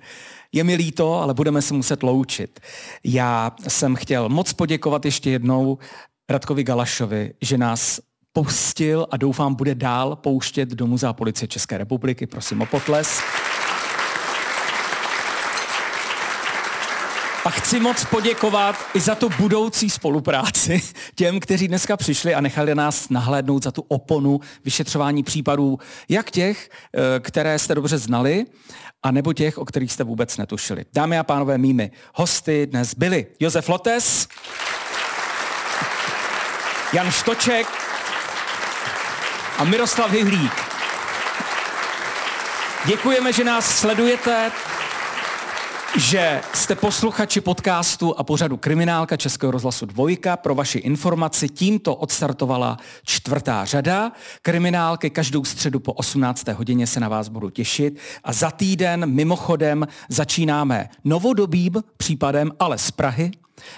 je 0.55 0.65
mi 0.65 0.75
líto, 0.75 1.15
ale 1.15 1.35
budeme 1.35 1.63
se 1.63 1.75
muset 1.75 2.03
loučit. 2.03 2.61
Já 3.05 3.53
jsem 3.69 3.97
chtěl 3.97 4.29
moc 4.29 4.53
poděkovat 4.53 5.05
ještě 5.05 5.31
jednou 5.31 5.79
Radkovi 6.31 6.65
Galašovi, 6.65 7.33
že 7.43 7.59
nás 7.59 8.01
pustil 8.33 9.07
a 9.11 9.17
doufám 9.17 9.55
bude 9.55 9.75
dál 9.75 10.17
pouštět 10.17 10.69
do 10.69 10.87
Muzea 10.87 11.13
policie 11.13 11.49
České 11.49 11.79
republiky. 11.79 12.27
Prosím 12.27 12.63
o 12.63 12.67
potles. 12.67 13.21
A 17.45 17.51
chci 17.51 17.81
moc 17.81 18.05
poděkovat 18.05 18.77
i 18.95 19.01
za 19.01 19.15
tu 19.15 19.29
budoucí 19.29 19.91
spolupráci 19.91 20.83
těm, 21.15 21.41
kteří 21.41 21.69
dneska 21.69 21.97
přišli 21.97 22.35
a 22.35 22.41
nechali 22.41 22.75
nás 22.75 23.09
nahlédnout 23.09 23.65
za 23.65 23.71
tu 23.71 23.85
oponu 23.89 24.41
vyšetřování 24.65 25.23
případů, 25.23 25.79
jak 26.09 26.31
těch, 26.31 26.71
eh, 26.95 27.21
které 27.21 27.59
jste 27.59 27.75
dobře 27.75 27.99
znali, 27.99 28.45
a 29.03 29.11
nebo 29.11 29.33
těch, 29.33 29.59
o 29.59 29.65
kterých 29.65 29.93
jste 29.93 30.05
vůbec 30.05 30.37
netušili. 30.37 30.85
Dámy 30.95 31.19
a 31.19 31.25
pánové, 31.25 31.59
mými 31.59 31.91
hosty 32.15 32.67
dnes 32.67 32.95
byli 32.95 33.27
Josef 33.41 33.69
Lotes, 33.69 34.29
Jan 36.93 37.11
Štoček 37.11 37.67
a 39.59 39.65
Miroslav 39.65 40.11
Hyhlík. 40.11 40.53
Děkujeme, 42.87 43.33
že 43.33 43.45
nás 43.45 43.79
sledujete 43.79 44.51
že 45.99 46.41
jste 46.55 46.75
posluchači 46.75 47.41
podcastu 47.41 48.19
a 48.19 48.25
pořadu 48.25 48.57
Kriminálka 48.57 49.17
Českého 49.17 49.51
rozhlasu 49.51 49.87
Dvojka. 49.87 50.37
Pro 50.37 50.55
vaši 50.55 50.79
informaci 50.79 51.49
tímto 51.49 51.95
odstartovala 51.95 52.77
čtvrtá 53.05 53.65
řada. 53.65 54.13
Kriminálky 54.43 55.11
každou 55.11 55.45
středu 55.45 55.81
po 55.81 55.93
18. 55.93 56.49
hodině 56.49 56.87
se 56.87 57.01
na 57.01 57.09
vás 57.09 57.29
budu 57.29 57.51
těšit. 57.51 57.99
A 58.25 58.33
za 58.33 58.51
týden 58.51 59.07
mimochodem 59.07 59.87
začínáme 60.09 60.89
novodobým 61.05 61.73
případem, 61.97 62.53
ale 62.59 62.79
z 62.79 62.91
Prahy, 62.91 63.31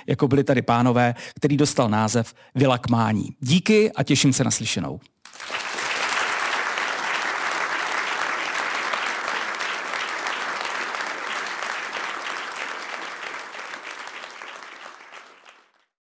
jako 0.06 0.28
byli 0.28 0.44
tady 0.44 0.62
pánové, 0.62 1.14
který 1.34 1.56
dostal 1.56 1.88
název 1.88 2.34
Vila 2.54 2.78
Kmání. 2.78 3.28
Díky 3.40 3.92
a 3.92 4.02
těším 4.02 4.32
se 4.32 4.44
na 4.44 4.50
slyšenou. 4.50 5.00